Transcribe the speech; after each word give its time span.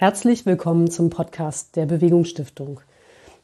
Herzlich 0.00 0.46
willkommen 0.46 0.90
zum 0.90 1.10
Podcast 1.10 1.76
der 1.76 1.84
Bewegungsstiftung. 1.84 2.80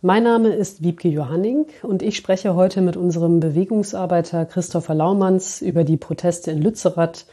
Mein 0.01 0.23
Name 0.23 0.55
ist 0.55 0.83
Wiebke 0.83 1.07
Johanning 1.07 1.67
und 1.83 2.01
ich 2.01 2.17
spreche 2.17 2.55
heute 2.55 2.81
mit 2.81 2.97
unserem 2.97 3.41
Bewegungsarbeiter 3.41 4.47
Christopher 4.47 4.95
Laumanns 4.95 5.61
über 5.61 5.85
die 5.85 5.99
Proteste 5.99 6.53
in 6.53 6.63
Lützerath 6.63 7.27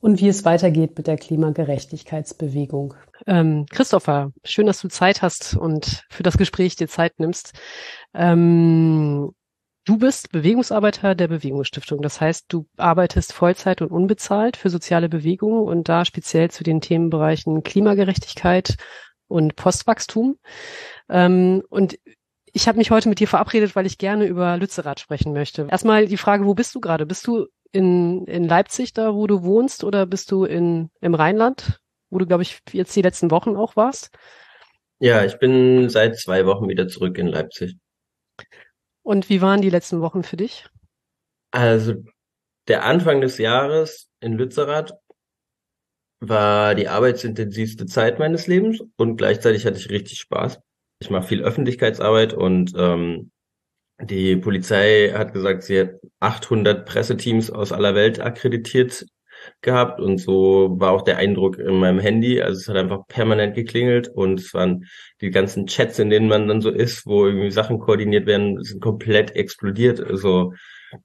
und 0.00 0.20
wie 0.20 0.26
es 0.26 0.44
weitergeht 0.44 0.98
mit 0.98 1.06
der 1.06 1.16
Klimagerechtigkeitsbewegung. 1.16 2.94
Ähm, 3.28 3.66
Christopher, 3.70 4.32
schön, 4.42 4.66
dass 4.66 4.80
du 4.80 4.88
Zeit 4.88 5.22
hast 5.22 5.56
und 5.56 6.04
für 6.10 6.24
das 6.24 6.36
Gespräch 6.36 6.74
dir 6.74 6.88
Zeit 6.88 7.20
nimmst. 7.20 7.52
Ähm, 8.14 9.30
Du 9.86 9.98
bist 9.98 10.32
Bewegungsarbeiter 10.32 11.14
der 11.14 11.28
Bewegungsstiftung. 11.28 12.02
Das 12.02 12.20
heißt, 12.20 12.46
du 12.48 12.66
arbeitest 12.76 13.32
Vollzeit 13.32 13.80
und 13.80 13.92
unbezahlt 13.92 14.56
für 14.56 14.68
soziale 14.68 15.08
Bewegungen 15.08 15.62
und 15.62 15.88
da 15.88 16.04
speziell 16.04 16.50
zu 16.50 16.64
den 16.64 16.80
Themenbereichen 16.80 17.62
Klimagerechtigkeit 17.62 18.74
und 19.28 19.54
Postwachstum. 19.54 20.38
Ähm, 21.08 21.62
und 21.68 22.00
ich 22.52 22.66
habe 22.66 22.78
mich 22.78 22.90
heute 22.90 23.08
mit 23.08 23.20
dir 23.20 23.28
verabredet, 23.28 23.76
weil 23.76 23.86
ich 23.86 23.96
gerne 23.96 24.26
über 24.26 24.56
Lützerath 24.56 24.98
sprechen 24.98 25.32
möchte. 25.32 25.68
Erstmal 25.70 26.06
die 26.06 26.16
Frage, 26.16 26.46
wo 26.46 26.54
bist 26.54 26.74
du 26.74 26.80
gerade? 26.80 27.06
Bist 27.06 27.24
du 27.28 27.46
in, 27.70 28.26
in 28.26 28.42
Leipzig, 28.42 28.92
da 28.92 29.14
wo 29.14 29.28
du 29.28 29.44
wohnst, 29.44 29.84
oder 29.84 30.04
bist 30.04 30.32
du 30.32 30.44
in, 30.44 30.90
im 31.00 31.14
Rheinland, 31.14 31.78
wo 32.10 32.18
du, 32.18 32.26
glaube 32.26 32.42
ich, 32.42 32.58
jetzt 32.72 32.96
die 32.96 33.02
letzten 33.02 33.30
Wochen 33.30 33.54
auch 33.54 33.76
warst? 33.76 34.10
Ja, 34.98 35.24
ich 35.24 35.38
bin 35.38 35.88
seit 35.90 36.18
zwei 36.18 36.44
Wochen 36.44 36.68
wieder 36.68 36.88
zurück 36.88 37.18
in 37.18 37.28
Leipzig. 37.28 37.76
Und 39.06 39.28
wie 39.28 39.40
waren 39.40 39.62
die 39.62 39.70
letzten 39.70 40.00
Wochen 40.00 40.24
für 40.24 40.36
dich? 40.36 40.66
Also 41.52 41.94
der 42.66 42.84
Anfang 42.84 43.20
des 43.20 43.38
Jahres 43.38 44.08
in 44.18 44.32
Lützerath 44.32 44.94
war 46.18 46.74
die 46.74 46.88
arbeitsintensivste 46.88 47.86
Zeit 47.86 48.18
meines 48.18 48.48
Lebens 48.48 48.82
und 48.96 49.16
gleichzeitig 49.16 49.64
hatte 49.64 49.78
ich 49.78 49.90
richtig 49.90 50.18
Spaß. 50.18 50.58
Ich 50.98 51.08
mache 51.08 51.28
viel 51.28 51.44
Öffentlichkeitsarbeit 51.44 52.34
und 52.34 52.72
ähm, 52.76 53.30
die 54.00 54.34
Polizei 54.34 55.12
hat 55.16 55.32
gesagt, 55.32 55.62
sie 55.62 55.82
hat 55.82 55.90
800 56.18 56.84
Presseteams 56.84 57.52
aus 57.52 57.70
aller 57.70 57.94
Welt 57.94 58.18
akkreditiert 58.18 59.06
gehabt 59.60 60.00
und 60.00 60.18
so 60.18 60.74
war 60.78 60.92
auch 60.92 61.02
der 61.02 61.18
Eindruck 61.18 61.58
in 61.58 61.78
meinem 61.78 61.98
Handy. 61.98 62.40
Also 62.40 62.60
es 62.60 62.68
hat 62.68 62.76
einfach 62.76 63.06
permanent 63.08 63.54
geklingelt 63.54 64.08
und 64.08 64.40
es 64.40 64.54
waren 64.54 64.86
die 65.20 65.30
ganzen 65.30 65.66
Chats, 65.66 65.98
in 65.98 66.10
denen 66.10 66.28
man 66.28 66.48
dann 66.48 66.60
so 66.60 66.70
ist, 66.70 67.06
wo 67.06 67.26
irgendwie 67.26 67.50
Sachen 67.50 67.78
koordiniert 67.78 68.26
werden, 68.26 68.62
sind 68.62 68.80
komplett 68.80 69.36
explodiert. 69.36 70.00
Also 70.00 70.52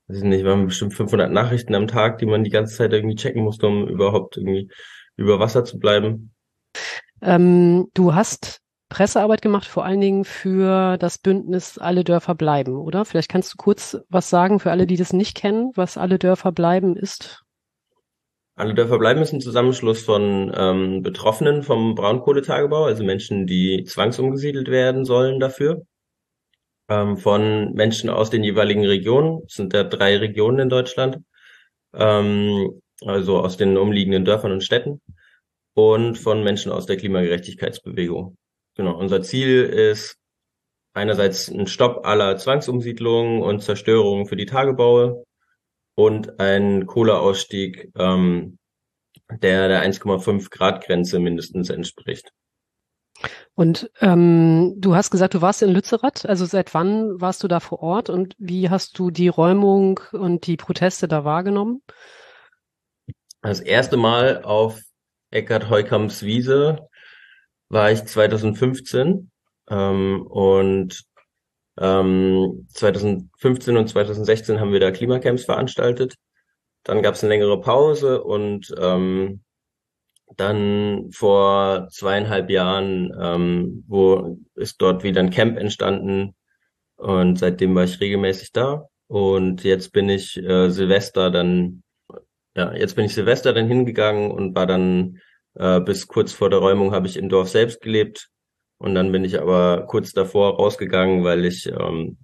weiß 0.08 0.18
ich 0.18 0.24
nicht, 0.24 0.46
waren 0.46 0.68
bestimmt 0.68 0.94
500 0.94 1.32
Nachrichten 1.32 1.76
am 1.76 1.88
Tag, 1.88 2.18
die 2.20 2.26
man 2.26 2.44
die 2.44 2.50
ganze 2.50 2.76
Zeit 2.76 2.94
irgendwie 2.94 3.16
checken 3.16 3.44
musste, 3.44 3.68
um 3.68 3.88
überhaupt 3.88 4.38
irgendwie 4.38 4.70
über 5.18 5.40
Wasser 5.40 5.66
zu 5.66 5.80
bleiben. 5.80 6.34
Ähm, 7.22 7.88
du 7.94 8.16
hast 8.16 8.62
Pressearbeit 8.90 9.42
gemacht, 9.42 9.68
vor 9.68 9.86
allen 9.86 10.02
Dingen 10.02 10.26
für 10.26 10.98
das 10.98 11.18
Bündnis 11.18 11.78
Alle 11.78 12.04
Dörfer 12.04 12.36
bleiben, 12.36 12.76
oder? 12.76 13.06
Vielleicht 13.06 13.30
kannst 13.30 13.54
du 13.54 13.58
kurz 13.58 13.98
was 14.10 14.30
sagen 14.30 14.60
für 14.60 14.72
alle, 14.72 14.86
die 14.86 14.98
das 14.98 15.14
nicht 15.14 15.36
kennen, 15.36 15.72
was 15.76 15.98
Alle 15.98 16.20
Dörfer 16.20 16.52
bleiben 16.52 16.98
ist. 16.98 17.44
Alle 18.56 18.74
Dörfer 18.74 19.00
bleiben 19.00 19.22
ist 19.22 19.34
ein 19.34 19.42
Zusammenschluss 19.42 20.04
von 20.04 20.52
ähm, 20.56 21.02
Betroffenen 21.02 21.64
vom 21.64 21.96
Braunkohletagebau, 21.96 22.86
also 22.86 23.04
Menschen, 23.04 23.48
die 23.48 23.84
zwangsumgesiedelt 23.86 24.68
werden 24.68 25.06
sollen 25.06 25.40
dafür, 25.40 25.84
ähm, 26.90 27.18
von 27.18 27.74
Menschen 27.74 28.10
aus 28.10 28.30
den 28.30 28.44
jeweiligen 28.44 28.86
Regionen. 28.86 29.42
Es 29.48 29.54
sind 29.54 29.74
ja 29.74 29.84
drei 29.84 30.18
Regionen 30.18 30.60
in 30.60 30.70
Deutschland, 30.70 31.20
ähm, 31.94 32.82
also 33.06 33.40
aus 33.40 33.58
den 33.58 33.78
umliegenden 33.78 34.26
Dörfern 34.26 34.52
und 34.52 34.64
Städten 34.64 35.02
und 35.74 36.18
von 36.18 36.44
Menschen 36.44 36.72
aus 36.72 36.86
der 36.86 36.98
Klimagerechtigkeitsbewegung. 36.98 38.38
Genau, 38.76 38.98
unser 38.98 39.22
Ziel 39.22 39.64
ist 39.64 40.18
einerseits 40.94 41.50
ein 41.50 41.68
Stopp 41.68 42.06
aller 42.06 42.38
Zwangsumsiedlungen 42.38 43.42
und 43.42 43.62
Zerstörungen 43.64 44.26
für 44.26 44.36
die 44.36 44.46
Tagebaue 44.46 45.24
und 45.96 46.40
ein 46.40 46.86
Kohleausstieg, 46.86 47.92
ähm, 47.98 48.58
der 49.42 49.68
der 49.68 49.84
1,5 49.84 50.50
Grad 50.50 50.84
Grenze 50.84 51.20
mindestens 51.20 51.70
entspricht. 51.70 52.32
Und 53.54 53.92
ähm, 54.00 54.74
du 54.78 54.96
hast 54.96 55.12
gesagt, 55.12 55.34
du 55.34 55.42
warst 55.42 55.62
in 55.62 55.72
Lützerath. 55.72 56.26
Also 56.26 56.46
seit 56.46 56.74
wann 56.74 57.22
warst 57.22 57.44
du 57.44 57.48
da 57.48 57.60
vor 57.60 57.82
Ort 57.82 58.10
und 58.10 58.36
wie 58.40 58.70
hast 58.70 58.98
du 58.98 59.12
die 59.12 59.28
Räumung 59.28 60.00
und 60.12 60.48
die 60.48 60.58
Proteste 60.58 61.08
da 61.08 61.24
wahrgenommen? 61.24 61.84
Das 63.42 63.60
erste 63.60 63.98
Mal 63.98 64.44
auf 64.44 64.82
Eckhard 65.32 65.70
Heukams 65.70 66.24
Wiese 66.24 66.88
war 67.70 67.92
ich 67.92 68.04
2015 68.04 69.32
ähm, 69.70 70.28
und 70.28 71.04
ähm, 71.82 72.68
2015 72.74 73.76
und 73.76 73.88
2016 73.88 74.60
haben 74.60 74.72
wir 74.72 74.80
da 74.80 74.92
Klimacamps 74.92 75.46
veranstaltet. 75.46 76.16
Dann 76.84 77.02
gab 77.02 77.16
es 77.16 77.24
eine 77.24 77.34
längere 77.34 77.60
Pause 77.60 78.24
und 78.24 78.74
ähm, 78.80 79.44
dann 80.38 81.10
vor 81.12 81.88
zweieinhalb 81.90 82.50
Jahren, 82.50 83.12
ähm, 83.20 83.84
wo 83.88 84.38
ist 84.56 84.82
dort 84.82 85.04
wieder 85.04 85.22
ein 85.22 85.32
Camp 85.32 85.58
entstanden 85.58 86.36
und 86.96 87.40
seitdem 87.40 87.76
war 87.76 87.84
ich 87.84 88.00
regelmäßig 88.00 88.52
da. 88.52 88.88
Und 89.08 89.64
jetzt 89.64 89.92
bin 89.92 90.08
ich 90.08 90.38
äh, 90.38 90.70
Silvester 90.70 91.32
dann, 91.32 91.84
ja, 92.56 92.74
jetzt 92.74 92.96
bin 92.96 93.06
ich 93.06 93.14
Silvester 93.14 93.54
dann 93.54 93.68
hingegangen 93.68 94.32
und 94.32 94.56
war 94.56 94.68
dann 94.68 95.20
äh, 95.56 95.82
bis 95.82 96.08
kurz 96.08 96.32
vor 96.32 96.50
der 96.50 96.60
Räumung 96.60 96.94
habe 96.94 97.08
ich 97.08 97.18
im 97.18 97.28
Dorf 97.28 97.50
selbst 97.50 97.82
gelebt 97.82 98.30
und 98.82 98.96
dann 98.96 99.12
bin 99.12 99.24
ich 99.24 99.40
aber 99.40 99.86
kurz 99.88 100.12
davor 100.12 100.56
rausgegangen, 100.56 101.24
weil 101.24 101.46
ich 101.46 101.68
ähm, 101.68 102.18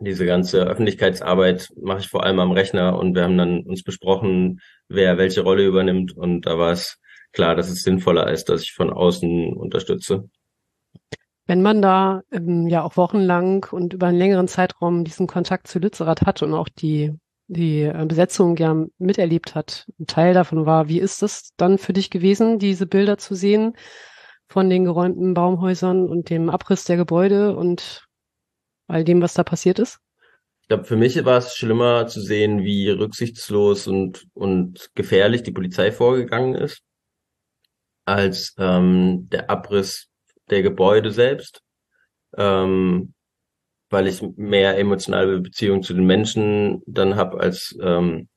diese 0.00 0.26
ganze 0.26 0.62
Öffentlichkeitsarbeit 0.62 1.68
mache 1.80 2.00
ich 2.00 2.08
vor 2.08 2.24
allem 2.24 2.38
am 2.38 2.52
Rechner 2.52 2.98
und 2.98 3.14
wir 3.14 3.24
haben 3.24 3.38
dann 3.38 3.62
uns 3.62 3.82
besprochen, 3.82 4.60
wer 4.88 5.18
welche 5.18 5.42
Rolle 5.42 5.66
übernimmt 5.66 6.16
und 6.16 6.46
da 6.46 6.58
war 6.58 6.72
es 6.72 7.00
klar, 7.32 7.54
dass 7.54 7.68
es 7.68 7.82
sinnvoller 7.82 8.30
ist, 8.30 8.48
dass 8.48 8.62
ich 8.62 8.72
von 8.72 8.90
außen 8.90 9.54
unterstütze. 9.54 10.28
Wenn 11.46 11.62
man 11.62 11.80
da 11.80 12.22
ähm, 12.30 12.68
ja 12.68 12.82
auch 12.82 12.96
wochenlang 12.96 13.66
und 13.70 13.94
über 13.94 14.08
einen 14.08 14.18
längeren 14.18 14.48
Zeitraum 14.48 15.04
diesen 15.04 15.26
Kontakt 15.26 15.66
zu 15.66 15.78
Lützerath 15.78 16.22
hat 16.22 16.42
und 16.42 16.52
auch 16.52 16.68
die 16.68 17.14
die 17.48 17.82
äh, 17.82 18.04
Besetzung 18.06 18.56
ja 18.56 18.76
miterlebt 18.98 19.54
hat, 19.54 19.86
ein 19.98 20.06
Teil 20.06 20.34
davon 20.34 20.66
war, 20.66 20.88
wie 20.88 21.00
ist 21.00 21.22
es 21.22 21.54
dann 21.56 21.78
für 21.78 21.94
dich 21.94 22.10
gewesen, 22.10 22.58
diese 22.58 22.86
Bilder 22.86 23.18
zu 23.18 23.34
sehen? 23.34 23.72
Von 24.48 24.70
den 24.70 24.84
geräumten 24.84 25.34
Baumhäusern 25.34 26.08
und 26.08 26.30
dem 26.30 26.50
Abriss 26.50 26.84
der 26.84 26.96
Gebäude 26.96 27.54
und 27.56 28.06
all 28.86 29.04
dem, 29.04 29.20
was 29.20 29.34
da 29.34 29.44
passiert 29.44 29.78
ist? 29.78 29.98
Ich 30.62 30.68
glaube, 30.68 30.84
für 30.84 30.96
mich 30.96 31.24
war 31.24 31.38
es 31.38 31.54
schlimmer 31.54 32.06
zu 32.06 32.20
sehen, 32.20 32.62
wie 32.62 32.90
rücksichtslos 32.90 33.86
und, 33.86 34.26
und 34.34 34.90
gefährlich 34.94 35.42
die 35.42 35.52
Polizei 35.52 35.92
vorgegangen 35.92 36.54
ist, 36.54 36.82
als 38.04 38.54
ähm, 38.58 39.28
der 39.30 39.50
Abriss 39.50 40.08
der 40.50 40.62
Gebäude 40.62 41.10
selbst, 41.10 41.62
ähm, 42.36 43.14
weil 43.90 44.06
ich 44.06 44.22
mehr 44.36 44.78
emotionale 44.78 45.40
Beziehung 45.40 45.82
zu 45.82 45.94
den 45.94 46.04
Menschen 46.04 46.82
dann 46.86 47.16
habe 47.16 47.40
als 47.40 47.76
ähm, 47.80 48.28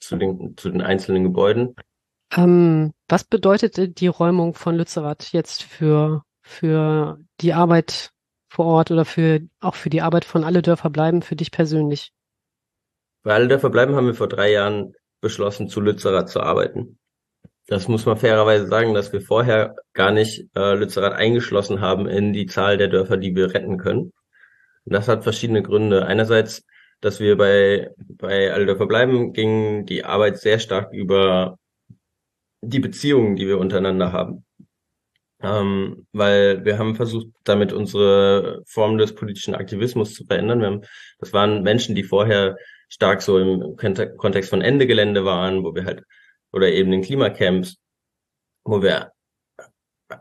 zu, 0.00 0.16
den, 0.16 0.56
zu 0.56 0.70
den 0.70 0.80
einzelnen 0.80 1.24
Gebäuden. 1.24 1.74
Ähm, 2.36 2.92
was 3.08 3.24
bedeutet 3.24 4.00
die 4.00 4.06
Räumung 4.06 4.54
von 4.54 4.76
Lützerath 4.76 5.32
jetzt 5.32 5.62
für, 5.62 6.22
für 6.42 7.18
die 7.40 7.52
Arbeit 7.52 8.10
vor 8.48 8.66
Ort 8.66 8.90
oder 8.90 9.04
für, 9.04 9.40
auch 9.60 9.74
für 9.74 9.90
die 9.90 10.00
Arbeit 10.00 10.24
von 10.24 10.44
Alle 10.44 10.62
Dörfer 10.62 10.90
bleiben 10.90 11.22
für 11.22 11.36
dich 11.36 11.50
persönlich? 11.50 12.12
Bei 13.22 13.34
Alle 13.34 13.48
Dörfer 13.48 13.70
bleiben 13.70 13.94
haben 13.94 14.06
wir 14.06 14.14
vor 14.14 14.28
drei 14.28 14.52
Jahren 14.52 14.94
beschlossen, 15.20 15.68
zu 15.68 15.80
Lützerath 15.80 16.28
zu 16.28 16.40
arbeiten. 16.40 16.98
Das 17.66 17.88
muss 17.88 18.04
man 18.04 18.18
fairerweise 18.18 18.66
sagen, 18.66 18.92
dass 18.92 19.12
wir 19.12 19.22
vorher 19.22 19.76
gar 19.94 20.10
nicht 20.10 20.48
äh, 20.54 20.74
Lützerath 20.74 21.14
eingeschlossen 21.14 21.80
haben 21.80 22.06
in 22.06 22.32
die 22.32 22.46
Zahl 22.46 22.76
der 22.76 22.88
Dörfer, 22.88 23.16
die 23.16 23.34
wir 23.34 23.54
retten 23.54 23.78
können. 23.78 24.12
Und 24.84 24.92
das 24.92 25.08
hat 25.08 25.22
verschiedene 25.22 25.62
Gründe. 25.62 26.04
Einerseits, 26.04 26.64
dass 27.00 27.20
wir 27.20 27.38
bei, 27.38 27.90
bei 27.96 28.52
Alle 28.52 28.66
Dörfer 28.66 28.86
bleiben, 28.86 29.32
ging 29.32 29.86
die 29.86 30.04
Arbeit 30.04 30.38
sehr 30.38 30.58
stark 30.58 30.92
über 30.92 31.58
die 32.68 32.80
Beziehungen, 32.80 33.36
die 33.36 33.46
wir 33.46 33.58
untereinander 33.58 34.12
haben. 34.12 34.44
Ähm, 35.42 36.06
weil 36.12 36.64
wir 36.64 36.78
haben 36.78 36.94
versucht, 36.94 37.26
damit 37.44 37.72
unsere 37.72 38.62
Form 38.66 38.98
des 38.98 39.14
politischen 39.14 39.54
Aktivismus 39.54 40.14
zu 40.14 40.24
verändern. 40.24 40.60
Wir 40.60 40.66
haben, 40.68 40.82
das 41.18 41.32
waren 41.32 41.62
Menschen, 41.62 41.94
die 41.94 42.02
vorher 42.04 42.56
stark 42.88 43.20
so 43.22 43.38
im 43.38 43.76
Kontext 43.76 44.50
von 44.50 44.62
Ende 44.62 44.86
Gelände 44.86 45.24
waren, 45.24 45.64
wo 45.64 45.74
wir 45.74 45.84
halt, 45.84 46.02
oder 46.52 46.68
eben 46.68 46.92
in 46.92 47.02
Klimacamps, 47.02 47.76
wo 48.64 48.82
wir 48.82 49.12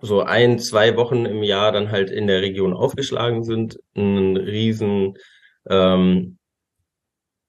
so 0.01 0.21
ein, 0.21 0.59
zwei 0.59 0.97
Wochen 0.97 1.25
im 1.25 1.43
Jahr 1.43 1.71
dann 1.71 1.91
halt 1.91 2.09
in 2.09 2.27
der 2.27 2.41
Region 2.41 2.73
aufgeschlagen 2.73 3.43
sind, 3.43 3.79
einen 3.95 4.37
riesen 4.37 5.17
ähm, 5.69 6.37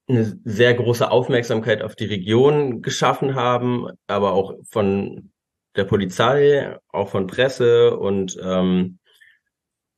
eine 0.08 0.38
sehr 0.44 0.74
große 0.74 1.10
Aufmerksamkeit 1.10 1.82
auf 1.82 1.94
die 1.94 2.04
Region 2.06 2.82
geschaffen 2.82 3.34
haben, 3.34 3.88
aber 4.06 4.32
auch 4.32 4.54
von 4.70 5.30
der 5.76 5.84
Polizei, 5.84 6.76
auch 6.88 7.08
von 7.08 7.26
Presse 7.26 7.96
und 7.96 8.36
ähm, 8.42 8.98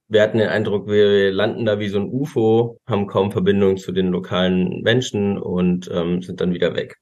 wir 0.08 0.22
hatten 0.22 0.38
den 0.38 0.48
Eindruck, 0.48 0.86
wir 0.86 1.32
landen 1.32 1.64
da 1.64 1.80
wie 1.80 1.88
so 1.88 1.98
ein 1.98 2.08
UFO, 2.08 2.78
haben 2.86 3.08
kaum 3.08 3.32
Verbindung 3.32 3.76
zu 3.76 3.90
den 3.90 4.08
lokalen 4.08 4.82
Menschen 4.82 5.36
und 5.36 5.90
ähm, 5.92 6.22
sind 6.22 6.40
dann 6.40 6.54
wieder 6.54 6.76
weg. 6.76 6.96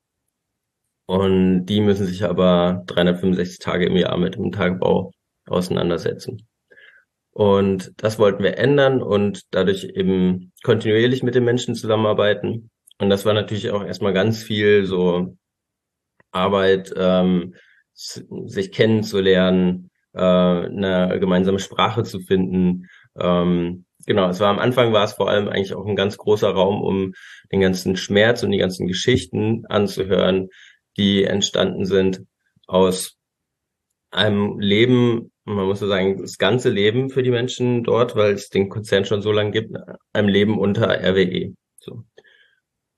Und 1.07 1.67
die 1.67 1.83
müssen 1.83 2.07
sich 2.07 2.25
aber 2.25 2.83
365 2.87 3.59
Tage 3.59 3.87
im 3.87 3.97
Jahr 3.97 4.17
mit 4.17 4.37
dem 4.37 4.53
Tagebau 4.53 5.13
auseinandersetzen. 5.47 6.49
Und 7.31 7.93
das 7.99 8.19
wollten 8.19 8.43
wir 8.43 8.57
ändern 8.57 9.03
und 9.03 9.43
dadurch 9.51 9.85
eben 9.85 10.53
kontinuierlich 10.63 11.23
mit 11.23 11.35
den 11.35 11.45
Menschen 11.45 11.75
zusammenarbeiten. 11.75 12.71
Und 12.99 13.11
das 13.11 13.25
war 13.25 13.35
natürlich 13.35 13.71
auch 13.71 13.85
erstmal 13.85 14.13
ganz 14.13 14.43
viel 14.43 14.85
so 14.85 15.37
Arbeit, 16.31 16.93
ähm, 16.97 17.55
sich 17.93 18.73
kennenzulernen, 18.73 19.91
äh, 20.15 20.21
eine 20.21 21.19
gemeinsame 21.21 21.59
Sprache 21.59 22.03
zu 22.03 22.21
finden. 22.21 22.89
Ähm, 23.19 23.85
genau, 24.07 24.29
es 24.29 24.41
war 24.41 24.51
am 24.51 24.59
Anfang 24.59 24.93
war 24.93 25.05
es 25.05 25.15
vor 25.15 25.29
allem 25.29 25.49
eigentlich 25.49 25.75
auch 25.75 25.87
ein 25.87 25.97
ganz 25.97 26.17
großer 26.17 26.51
Raum, 26.51 26.83
um 26.83 27.13
den 27.53 27.61
ganzen 27.61 27.97
Schmerz 27.97 28.43
und 28.43 28.51
die 28.51 28.59
ganzen 28.59 28.87
Geschichten 28.87 29.65
anzuhören, 29.67 30.49
die 30.97 31.25
entstanden 31.25 31.85
sind 31.87 32.23
aus 32.67 33.17
einem 34.11 34.59
Leben, 34.61 35.33
man 35.45 35.67
muss 35.67 35.81
so 35.81 35.89
sagen, 35.89 36.19
das 36.19 36.39
ganze 36.39 36.71
Leben 36.71 37.11
für 37.11 37.23
die 37.23 37.31
Menschen 37.31 37.83
dort, 37.85 38.17
weil 38.17 38.33
es 38.33 38.49
den 38.49 38.69
Konzern 38.69 39.05
schon 39.05 39.23
so 39.23 39.33
lange 39.33 39.51
gibt, 39.51 39.77
einem 40.13 40.29
Leben 40.29 40.59
unter 40.59 40.89
RWE. 40.89 41.55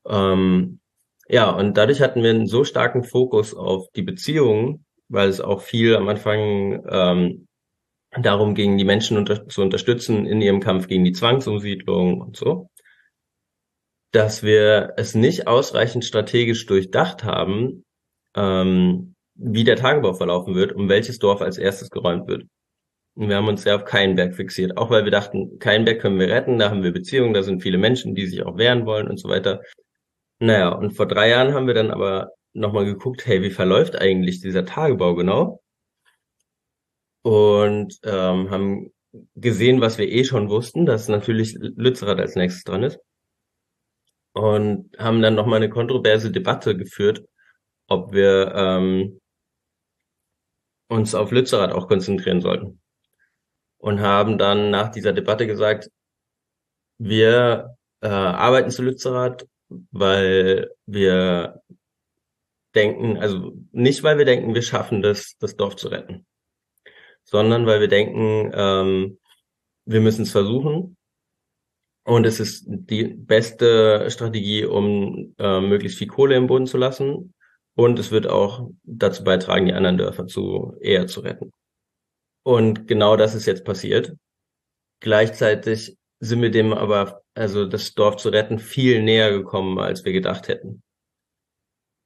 Ähm, 0.08 0.80
ja, 1.28 1.50
und 1.50 1.76
dadurch 1.76 2.00
hatten 2.00 2.22
wir 2.22 2.30
einen 2.30 2.46
so 2.46 2.64
starken 2.64 3.02
Fokus 3.04 3.54
auf 3.54 3.88
die 3.96 4.02
Beziehungen, 4.02 4.84
weil 5.08 5.28
es 5.28 5.40
auch 5.40 5.60
viel 5.60 5.96
am 5.96 6.08
Anfang 6.08 6.84
ähm, 6.88 7.46
darum 8.16 8.54
ging, 8.54 8.78
die 8.78 8.84
Menschen 8.84 9.16
unter 9.16 9.48
zu 9.48 9.62
unterstützen 9.62 10.26
in 10.26 10.40
ihrem 10.40 10.60
Kampf 10.60 10.88
gegen 10.88 11.04
die 11.04 11.12
Zwangsumsiedlung 11.12 12.20
und 12.20 12.36
so, 12.36 12.68
dass 14.12 14.42
wir 14.42 14.94
es 14.96 15.14
nicht 15.14 15.46
ausreichend 15.46 16.04
strategisch 16.04 16.66
durchdacht 16.66 17.24
haben, 17.24 17.84
ähm, 18.34 19.14
wie 19.34 19.64
der 19.64 19.76
Tagebau 19.76 20.14
verlaufen 20.14 20.54
wird, 20.54 20.72
um 20.72 20.88
welches 20.88 21.18
Dorf 21.18 21.42
als 21.42 21.58
erstes 21.58 21.90
geräumt 21.90 22.28
wird. 22.28 22.44
Und 23.14 23.28
wir 23.28 23.36
haben 23.36 23.48
uns 23.48 23.62
sehr 23.62 23.76
auf 23.76 23.84
Keinberg 23.84 24.34
fixiert, 24.34 24.76
auch 24.76 24.90
weil 24.90 25.04
wir 25.04 25.10
dachten, 25.10 25.58
Keinberg 25.58 26.00
können 26.00 26.18
wir 26.18 26.28
retten, 26.28 26.58
da 26.58 26.70
haben 26.70 26.82
wir 26.82 26.92
Beziehungen, 26.92 27.34
da 27.34 27.42
sind 27.42 27.62
viele 27.62 27.78
Menschen, 27.78 28.14
die 28.14 28.26
sich 28.26 28.44
auch 28.44 28.58
wehren 28.58 28.86
wollen 28.86 29.08
und 29.08 29.18
so 29.18 29.28
weiter. 29.28 29.62
Naja, 30.38 30.68
und 30.70 30.92
vor 30.92 31.06
drei 31.06 31.30
Jahren 31.30 31.54
haben 31.54 31.66
wir 31.66 31.74
dann 31.74 31.90
aber 31.90 32.32
nochmal 32.52 32.84
geguckt, 32.84 33.26
hey, 33.26 33.42
wie 33.42 33.50
verläuft 33.50 33.96
eigentlich 33.96 34.40
dieser 34.40 34.64
Tagebau 34.64 35.14
genau? 35.14 35.62
Und 37.22 37.98
ähm, 38.04 38.50
haben 38.50 38.92
gesehen, 39.34 39.80
was 39.80 39.98
wir 39.98 40.08
eh 40.08 40.24
schon 40.24 40.50
wussten, 40.50 40.86
dass 40.86 41.08
natürlich 41.08 41.56
Lützerath 41.58 42.20
als 42.20 42.36
nächstes 42.36 42.64
dran 42.64 42.82
ist. 42.82 42.98
Und 44.32 44.90
haben 44.98 45.22
dann 45.22 45.34
nochmal 45.34 45.56
eine 45.56 45.70
kontroverse 45.70 46.30
Debatte 46.30 46.76
geführt, 46.76 47.24
ob 47.88 48.12
wir 48.12 48.52
ähm, 48.54 49.20
uns 50.88 51.14
auf 51.14 51.30
Lützerath 51.30 51.72
auch 51.72 51.88
konzentrieren 51.88 52.40
sollten. 52.40 52.80
Und 53.78 54.00
haben 54.00 54.38
dann 54.38 54.70
nach 54.70 54.90
dieser 54.90 55.12
Debatte 55.12 55.46
gesagt, 55.46 55.90
wir 56.98 57.76
äh, 58.00 58.08
arbeiten 58.08 58.70
zu 58.70 58.82
Lützerath, 58.82 59.46
weil 59.68 60.70
wir 60.86 61.62
denken, 62.74 63.16
also 63.16 63.52
nicht, 63.72 64.02
weil 64.02 64.18
wir 64.18 64.24
denken, 64.24 64.54
wir 64.54 64.62
schaffen 64.62 65.02
das, 65.02 65.36
das 65.38 65.56
Dorf 65.56 65.76
zu 65.76 65.88
retten, 65.88 66.26
sondern 67.24 67.66
weil 67.66 67.80
wir 67.80 67.88
denken, 67.88 68.52
ähm, 68.54 69.18
wir 69.84 70.00
müssen 70.00 70.22
es 70.22 70.32
versuchen. 70.32 70.96
Und 72.04 72.24
es 72.24 72.38
ist 72.38 72.64
die 72.68 73.04
beste 73.04 74.08
Strategie, 74.10 74.64
um 74.64 75.34
äh, 75.38 75.60
möglichst 75.60 75.98
viel 75.98 76.06
Kohle 76.06 76.36
im 76.36 76.46
Boden 76.46 76.66
zu 76.66 76.78
lassen. 76.78 77.34
Und 77.74 77.98
es 77.98 78.12
wird 78.12 78.28
auch 78.28 78.70
dazu 78.84 79.24
beitragen, 79.24 79.66
die 79.66 79.72
anderen 79.72 79.98
Dörfer 79.98 80.26
zu 80.26 80.76
eher 80.80 81.08
zu 81.08 81.20
retten. 81.20 81.52
Und 82.44 82.86
genau 82.86 83.16
das 83.16 83.34
ist 83.34 83.46
jetzt 83.46 83.64
passiert. 83.64 84.14
Gleichzeitig 85.00 85.96
sind 86.20 86.42
wir 86.42 86.50
dem 86.50 86.72
aber, 86.72 87.22
also 87.34 87.66
das 87.66 87.94
Dorf 87.94 88.16
zu 88.16 88.30
retten, 88.30 88.58
viel 88.58 89.02
näher 89.02 89.32
gekommen, 89.32 89.78
als 89.78 90.04
wir 90.04 90.12
gedacht 90.12 90.48
hätten. 90.48 90.82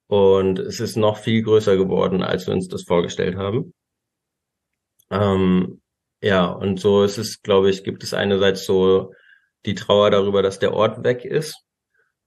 Und 0.09 0.59
es 0.59 0.81
ist 0.81 0.97
noch 0.97 1.19
viel 1.19 1.43
größer 1.43 1.77
geworden, 1.77 2.23
als 2.23 2.47
wir 2.47 2.55
uns 2.55 2.69
das 2.69 2.83
vorgestellt 2.83 3.37
haben. 3.37 3.73
Ähm, 5.11 5.81
ja, 6.23 6.47
und 6.47 6.81
so 6.81 7.05
ist 7.05 7.19
es, 7.19 7.43
glaube 7.43 7.71
ich, 7.71 7.85
gibt 7.85 8.03
es 8.03 8.13
einerseits 8.15 8.65
so 8.65 9.15
die 9.67 9.75
Trauer 9.75 10.11
darüber, 10.11 10.43
dass 10.43 10.59
der 10.59 10.75
Ort 10.75 11.05
weg 11.05 11.25
ist 11.25 11.65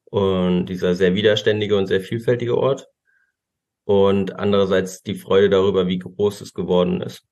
und 0.06 0.68
dieser 0.68 0.96
sehr 0.96 1.16
widerständige 1.16 1.78
und 1.78 1.88
sehr 1.88 2.02
vielfältige 2.02 2.58
Ort 2.58 2.88
und 3.86 4.36
andererseits 4.40 5.02
die 5.04 5.16
Freude 5.16 5.50
darüber, 5.50 5.88
wie 5.88 6.00
groß 6.00 6.42
es 6.42 6.54
geworden 6.54 7.02
ist. 7.02 7.26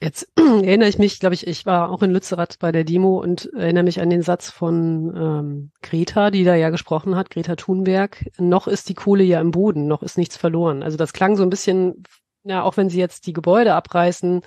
Jetzt 0.00 0.28
erinnere 0.36 0.88
ich 0.88 0.98
mich, 0.98 1.20
glaube 1.20 1.34
ich, 1.34 1.46
ich 1.46 1.64
war 1.64 1.90
auch 1.90 2.02
in 2.02 2.10
Lützerath 2.10 2.58
bei 2.58 2.70
der 2.70 2.84
Demo 2.84 3.18
und 3.18 3.50
erinnere 3.54 3.84
mich 3.84 4.00
an 4.00 4.10
den 4.10 4.22
Satz 4.22 4.50
von 4.50 5.14
ähm, 5.16 5.70
Greta, 5.82 6.30
die 6.30 6.44
da 6.44 6.54
ja 6.54 6.70
gesprochen 6.70 7.16
hat, 7.16 7.30
Greta 7.30 7.56
Thunberg, 7.56 8.24
noch 8.38 8.68
ist 8.68 8.88
die 8.88 8.94
Kohle 8.94 9.24
ja 9.24 9.40
im 9.40 9.52
Boden, 9.52 9.86
noch 9.86 10.02
ist 10.02 10.18
nichts 10.18 10.36
verloren. 10.36 10.82
Also 10.82 10.98
das 10.98 11.14
klang 11.14 11.36
so 11.36 11.42
ein 11.42 11.50
bisschen, 11.50 12.02
ja, 12.44 12.62
auch 12.62 12.76
wenn 12.76 12.90
sie 12.90 12.98
jetzt 12.98 13.26
die 13.26 13.32
Gebäude 13.32 13.74
abreißen, 13.74 14.42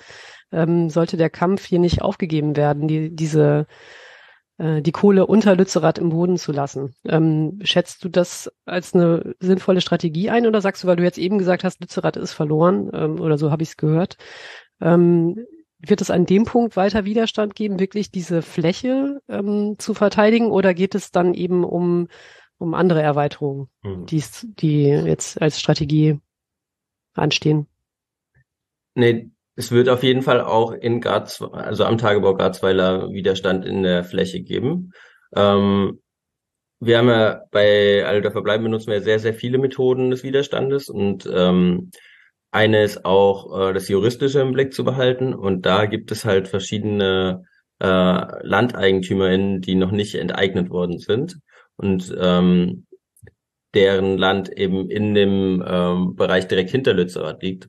ähm, 0.52 0.88
sollte 0.88 1.16
der 1.16 1.30
Kampf 1.30 1.64
hier 1.64 1.80
nicht 1.80 2.00
aufgegeben 2.00 2.56
werden, 2.56 2.86
die, 2.86 3.14
diese 3.14 3.66
äh, 4.58 4.82
die 4.82 4.92
Kohle 4.92 5.26
unter 5.26 5.56
Lützerath 5.56 5.98
im 5.98 6.10
Boden 6.10 6.36
zu 6.36 6.52
lassen. 6.52 6.94
Ähm, 7.08 7.58
schätzt 7.62 8.04
du 8.04 8.08
das 8.08 8.52
als 8.66 8.94
eine 8.94 9.34
sinnvolle 9.40 9.80
Strategie 9.80 10.30
ein 10.30 10.46
oder 10.46 10.60
sagst 10.60 10.84
du, 10.84 10.86
weil 10.86 10.96
du 10.96 11.02
jetzt 11.02 11.18
eben 11.18 11.38
gesagt 11.38 11.64
hast, 11.64 11.80
Lützerath 11.80 12.16
ist 12.16 12.34
verloren 12.34 12.90
ähm, 12.92 13.20
oder 13.20 13.36
so 13.36 13.50
habe 13.50 13.64
ich 13.64 13.70
es 13.70 13.76
gehört, 13.76 14.16
ähm, 14.80 15.44
wird 15.78 16.00
es 16.00 16.10
an 16.10 16.26
dem 16.26 16.44
Punkt 16.44 16.76
weiter 16.76 17.04
Widerstand 17.04 17.54
geben, 17.54 17.80
wirklich 17.80 18.10
diese 18.10 18.42
Fläche 18.42 19.20
ähm, 19.28 19.76
zu 19.78 19.94
verteidigen 19.94 20.50
oder 20.50 20.74
geht 20.74 20.94
es 20.94 21.10
dann 21.10 21.34
eben 21.34 21.64
um, 21.64 22.08
um 22.58 22.74
andere 22.74 23.02
Erweiterungen, 23.02 23.68
mhm. 23.82 24.06
die's, 24.06 24.46
die 24.58 24.84
jetzt 24.84 25.40
als 25.40 25.58
Strategie 25.58 26.20
anstehen? 27.14 27.66
Nee, 28.94 29.30
es 29.56 29.72
wird 29.72 29.88
auf 29.88 30.02
jeden 30.02 30.22
Fall 30.22 30.40
auch 30.40 30.72
in 30.72 31.00
Garz, 31.00 31.42
also 31.52 31.84
am 31.84 31.98
Tagebau 31.98 32.34
Garzweiler 32.34 33.10
Widerstand 33.12 33.64
in 33.64 33.82
der 33.82 34.04
Fläche 34.04 34.42
geben. 34.42 34.92
Ähm, 35.34 36.00
wir 36.80 36.98
haben 36.98 37.08
ja 37.08 37.42
bei 37.50 38.04
Alle 38.06 38.22
der 38.22 38.32
Verbleiben 38.32 38.64
benutzen 38.64 38.90
wir 38.90 39.02
sehr, 39.02 39.18
sehr 39.18 39.34
viele 39.34 39.58
Methoden 39.58 40.10
des 40.10 40.22
Widerstandes 40.22 40.88
und 40.88 41.28
ähm, 41.32 41.90
eine 42.50 42.82
ist 42.82 43.04
auch 43.04 43.70
äh, 43.70 43.72
das 43.72 43.88
Juristische 43.88 44.40
im 44.40 44.52
Blick 44.52 44.72
zu 44.74 44.84
behalten 44.84 45.34
und 45.34 45.66
da 45.66 45.86
gibt 45.86 46.10
es 46.10 46.24
halt 46.24 46.48
verschiedene 46.48 47.44
äh, 47.80 47.86
LandeigentümerInnen, 47.86 49.60
die 49.60 49.74
noch 49.74 49.92
nicht 49.92 50.14
enteignet 50.16 50.70
worden 50.70 50.98
sind 50.98 51.38
und 51.76 52.14
ähm, 52.18 52.86
deren 53.74 54.18
Land 54.18 54.50
eben 54.50 54.90
in 54.90 55.14
dem 55.14 55.64
ähm, 55.66 56.16
Bereich 56.16 56.48
direkt 56.48 56.70
hinter 56.70 56.92
Lützerath 56.94 57.42
liegt. 57.42 57.68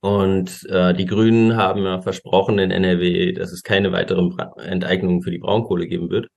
Und 0.00 0.64
äh, 0.68 0.94
die 0.94 1.06
Grünen 1.06 1.56
haben 1.56 1.84
ja 1.84 2.00
versprochen 2.00 2.58
in 2.58 2.70
NRW, 2.70 3.32
dass 3.32 3.52
es 3.52 3.62
keine 3.62 3.92
weiteren 3.92 4.38
Enteignungen 4.58 5.22
für 5.22 5.30
die 5.30 5.38
Braunkohle 5.38 5.86
geben 5.86 6.10
wird. 6.10 6.28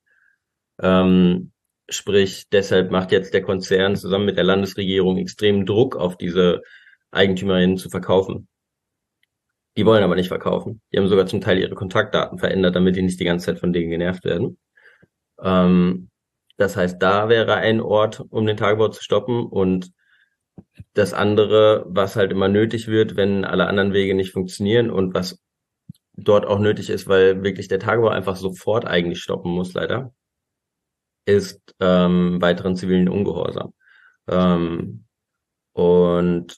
Ähm, 0.82 1.52
sprich, 1.90 2.46
deshalb 2.52 2.92
macht 2.92 3.12
jetzt 3.12 3.34
der 3.34 3.42
Konzern 3.44 3.96
zusammen 3.96 4.26
mit 4.26 4.38
der 4.38 4.44
Landesregierung 4.44 5.18
extremen 5.18 5.66
Druck 5.66 5.96
auf 5.96 6.18
diese 6.18 6.62
EigentümerInnen 7.12 7.78
zu 7.78 7.90
verkaufen. 7.90 8.48
Die 9.78 9.86
wollen 9.86 10.04
aber 10.04 10.16
nicht 10.16 10.28
verkaufen. 10.28 10.82
Die 10.92 10.98
haben 10.98 11.08
sogar 11.08 11.26
zum 11.26 11.42
Teil 11.42 11.60
ihre 11.60 11.76
Kontaktdaten 11.76 12.38
verändert, 12.38 12.76
damit 12.76 12.96
die 12.96 13.02
nicht 13.02 13.20
die 13.20 13.26
ganze 13.26 13.48
Zeit 13.48 13.60
von 13.60 13.74
denen 13.74 13.90
genervt 13.90 14.26
werden. 14.26 14.58
Ähm, 15.42 16.10
das 16.58 16.76
heißt, 16.76 17.02
da 17.02 17.30
wäre 17.30 17.56
ein 17.56 17.80
Ort, 17.80 18.22
um 18.30 18.46
den 18.46 18.58
Tagebau 18.58 18.90
zu 18.90 19.02
stoppen 19.02 19.46
und 19.46 19.92
das 20.94 21.14
andere, 21.14 21.86
was 21.88 22.16
halt 22.16 22.32
immer 22.32 22.50
nötig 22.50 22.88
wird, 22.88 23.16
wenn 23.16 23.46
alle 23.46 23.68
anderen 23.68 23.94
Wege 23.94 24.14
nicht 24.14 24.34
funktionieren 24.34 24.92
und 24.92 25.14
was 25.14 25.42
dort 26.18 26.46
auch 26.46 26.60
nötig 26.60 26.90
ist, 26.90 27.08
weil 27.08 27.44
wirklich 27.44 27.70
der 27.70 27.80
Tagebau 27.80 28.10
einfach 28.10 28.36
sofort 28.36 28.86
eigentlich 28.86 29.22
stoppen 29.22 29.52
muss, 29.52 29.74
leider, 29.74 30.14
ist 31.26 31.76
ähm, 31.80 32.42
weiteren 32.42 32.76
zivilen 32.76 33.08
Ungehorsam. 33.08 33.74
Ähm, 34.28 35.06
und 35.74 36.58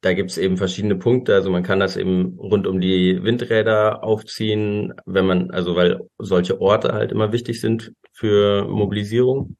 da 0.00 0.12
gibt 0.12 0.30
es 0.30 0.38
eben 0.38 0.56
verschiedene 0.56 0.96
Punkte. 0.96 1.34
Also 1.34 1.50
man 1.50 1.62
kann 1.62 1.80
das 1.80 1.96
eben 1.96 2.38
rund 2.38 2.66
um 2.66 2.80
die 2.80 3.22
Windräder 3.22 4.04
aufziehen, 4.04 4.94
wenn 5.06 5.26
man, 5.26 5.50
also 5.50 5.74
weil 5.76 6.00
solche 6.18 6.60
Orte 6.60 6.92
halt 6.92 7.12
immer 7.12 7.32
wichtig 7.32 7.60
sind 7.60 7.92
für 8.12 8.66
Mobilisierung. 8.68 9.56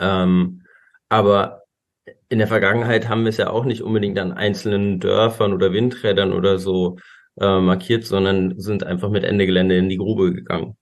Ähm, 0.00 0.62
aber 1.08 1.62
in 2.28 2.38
der 2.38 2.48
Vergangenheit 2.48 3.08
haben 3.08 3.22
wir 3.22 3.30
es 3.30 3.36
ja 3.36 3.50
auch 3.50 3.64
nicht 3.64 3.82
unbedingt 3.82 4.18
an 4.18 4.32
einzelnen 4.32 5.00
Dörfern 5.00 5.52
oder 5.52 5.72
Windrädern 5.72 6.32
oder 6.32 6.58
so 6.58 6.98
äh, 7.40 7.60
markiert, 7.60 8.04
sondern 8.04 8.58
sind 8.58 8.84
einfach 8.84 9.10
mit 9.10 9.24
Ende 9.24 9.46
Gelände 9.46 9.76
in 9.76 9.88
die 9.88 9.98
Grube 9.98 10.32
gegangen. 10.32 10.76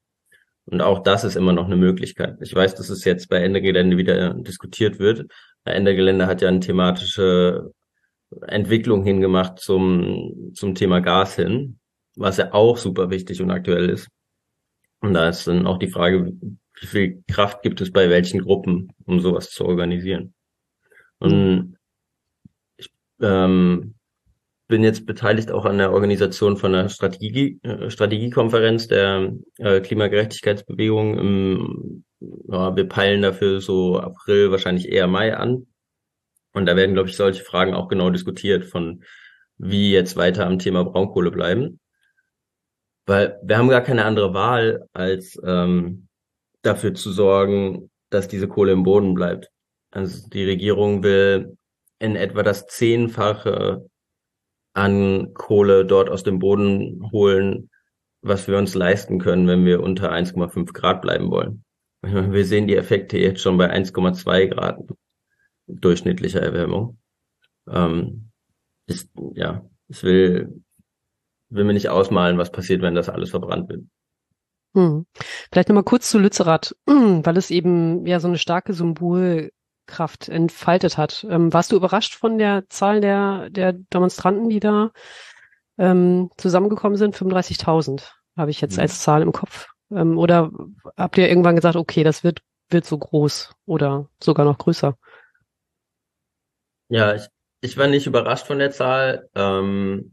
Und 0.67 0.83
auch 0.83 1.03
das 1.03 1.25
ist 1.25 1.37
immer 1.37 1.53
noch 1.53 1.67
eine 1.67 1.77
Möglichkeit. 1.77 2.37
Ich 2.43 2.55
weiß, 2.55 2.75
dass 2.77 2.91
es 2.91 3.05
jetzt 3.05 3.29
bei 3.29 3.39
Ende 3.43 3.61
Gelände 3.61 3.97
wieder 3.97 4.35
diskutiert 4.35 4.99
wird. 4.99 5.27
Ende 5.65 5.97
Gelände 5.97 6.27
hat 6.27 6.43
ja 6.43 6.49
eine 6.49 6.61
thematische 6.61 7.73
Entwicklung 8.47 9.05
hingemacht 9.05 9.59
zum, 9.59 10.53
zum 10.55 10.75
Thema 10.75 11.01
Gas 11.01 11.37
hin, 11.37 11.79
was 12.17 12.37
ja 12.37 12.53
auch 12.53 12.77
super 12.77 13.11
wichtig 13.11 13.43
und 13.43 13.51
aktuell 13.51 13.89
ist. 13.89 14.09
Und 15.01 15.15
da 15.15 15.29
ist 15.29 15.47
dann 15.47 15.67
auch 15.67 15.79
die 15.79 15.89
Frage, 15.89 16.33
wie 16.81 16.87
viel 16.87 17.23
Kraft 17.29 17.63
gibt 17.63 17.81
es 17.81 17.91
bei 17.91 18.09
welchen 18.09 18.41
Gruppen, 18.41 18.93
um 19.05 19.21
sowas 19.21 19.51
zu 19.51 19.65
organisieren. 19.65 20.35
Und 21.19 21.77
ich 22.77 22.91
ähm, 23.21 23.95
bin 24.69 24.85
jetzt 24.85 25.05
beteiligt 25.05 25.51
auch 25.51 25.67
an 25.67 25.79
der 25.79 25.93
Organisation 25.93 26.57
von 26.57 26.75
einer 26.75 26.89
Strategie, 26.89 27.59
äh, 27.63 27.91
Strategiekonferenz 27.91 28.89
der 28.89 29.35
äh, 29.59 29.81
Klimagerechtigkeitsbewegung. 29.81 31.19
Im, 31.19 32.05
ja, 32.49 32.75
wir 32.75 32.89
peilen 32.89 33.23
dafür 33.23 33.61
so 33.61 33.99
April, 33.99 34.51
wahrscheinlich 34.51 34.89
eher 34.89 35.09
Mai 35.09 35.37
an. 35.37 35.67
Und 36.53 36.67
da 36.67 36.77
werden, 36.77 36.95
glaube 36.95 37.09
ich, 37.09 37.17
solche 37.17 37.45
Fragen 37.45 37.75
auch 37.75 37.89
genau 37.89 38.11
diskutiert, 38.11 38.65
von 38.65 39.05
wie 39.59 39.93
jetzt 39.93 40.17
weiter 40.17 40.47
am 40.47 40.59
Thema 40.59 40.85
Braunkohle 40.85 41.31
bleiben. 41.31 41.81
Weil 43.07 43.39
wir 43.43 43.59
haben 43.59 43.69
gar 43.69 43.83
keine 43.83 44.05
andere 44.05 44.35
Wahl, 44.35 44.87
als 44.93 45.39
ähm, 45.45 46.09
dafür 46.63 46.95
zu 46.95 47.13
sorgen, 47.13 47.91
dass 48.11 48.29
diese 48.29 48.49
Kohle 48.49 48.73
im 48.73 48.83
Boden 48.83 49.15
bleibt. 49.15 49.51
Also 49.91 50.29
die 50.29 50.45
Regierung 50.45 51.03
will 51.03 51.57
in 51.99 52.17
etwa 52.17 52.43
das 52.43 52.67
Zehnfache 52.67 53.89
an 54.73 55.35
Kohle 55.35 55.85
dort 55.85 56.09
aus 56.09 56.23
dem 56.23 56.39
Boden 56.39 57.11
holen, 57.13 57.71
was 58.23 58.49
wir 58.49 58.57
uns 58.59 58.75
leisten 58.75 59.19
können, 59.19 59.47
wenn 59.47 59.65
wir 59.65 59.83
unter 59.83 60.13
1,5 60.13 60.73
Grad 60.73 61.03
bleiben 61.03 61.31
wollen. 61.31 61.65
Wir 62.03 62.45
sehen 62.45 62.67
die 62.67 62.77
Effekte 62.77 63.19
jetzt 63.19 63.43
schon 63.43 63.59
bei 63.59 63.71
1,2 63.71 64.47
Grad 64.49 64.79
durchschnittlicher 65.77 66.41
Erwärmung. 66.41 66.99
Ähm, 67.69 68.31
ist, 68.87 69.11
ja, 69.35 69.65
ich 69.89 70.03
will, 70.03 70.63
will 71.49 71.65
mir 71.65 71.73
nicht 71.73 71.89
ausmalen, 71.89 72.39
was 72.39 72.53
passiert, 72.53 72.83
wenn 72.83 72.95
das 72.95 73.09
alles 73.09 73.31
verbrannt 73.31 73.69
wird. 73.69 73.85
Hm. 74.75 75.07
Vielleicht 75.51 75.69
nochmal 75.69 75.85
kurz 75.85 76.09
zu 76.09 76.19
Lützerath, 76.19 76.77
weil 76.87 77.37
es 77.37 77.51
eben 77.51 78.07
ja 78.07 78.21
so 78.21 78.29
eine 78.29 78.39
starke 78.39 78.73
Symbolkraft 78.73 80.29
entfaltet 80.29 80.97
hat. 80.97 81.27
Ähm, 81.29 81.53
warst 81.53 81.73
du 81.73 81.77
überrascht 81.77 82.15
von 82.15 82.39
der 82.39 82.69
Zahl 82.69 83.01
der, 83.01 83.51
der 83.51 83.73
Demonstranten, 83.73 84.49
die 84.49 84.61
da 84.61 84.93
ähm, 85.79 86.31
zusammengekommen 86.37 86.97
sind? 86.97 87.17
35.000 87.17 88.11
habe 88.37 88.51
ich 88.51 88.61
jetzt 88.61 88.77
mhm. 88.77 88.83
als 88.83 89.01
Zahl 89.03 89.23
im 89.23 89.33
Kopf. 89.33 89.69
Ähm, 89.91 90.19
oder 90.19 90.53
habt 90.97 91.19
ihr 91.19 91.29
irgendwann 91.29 91.57
gesagt, 91.57 91.77
okay, 91.77 92.05
das 92.05 92.23
wird, 92.23 92.43
wird 92.69 92.85
so 92.85 92.97
groß 92.97 93.53
oder 93.67 94.09
sogar 94.23 94.45
noch 94.45 94.59
größer? 94.59 94.97
Ja, 96.91 97.15
ich, 97.15 97.29
ich 97.61 97.77
war 97.77 97.87
nicht 97.87 98.07
überrascht 98.07 98.47
von 98.47 98.59
der 98.59 98.73
Zahl. 98.73 99.29
Ähm, 99.35 100.13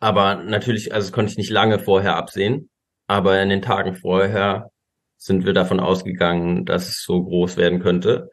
aber 0.00 0.36
natürlich, 0.36 0.94
also 0.94 1.06
das 1.08 1.12
konnte 1.12 1.32
ich 1.32 1.38
nicht 1.38 1.50
lange 1.50 1.78
vorher 1.78 2.16
absehen. 2.16 2.70
Aber 3.08 3.40
in 3.42 3.48
den 3.50 3.62
Tagen 3.62 3.94
vorher 3.94 4.70
sind 5.16 5.44
wir 5.44 5.52
davon 5.54 5.80
ausgegangen, 5.80 6.64
dass 6.64 6.88
es 6.88 7.02
so 7.02 7.22
groß 7.22 7.56
werden 7.56 7.80
könnte. 7.80 8.30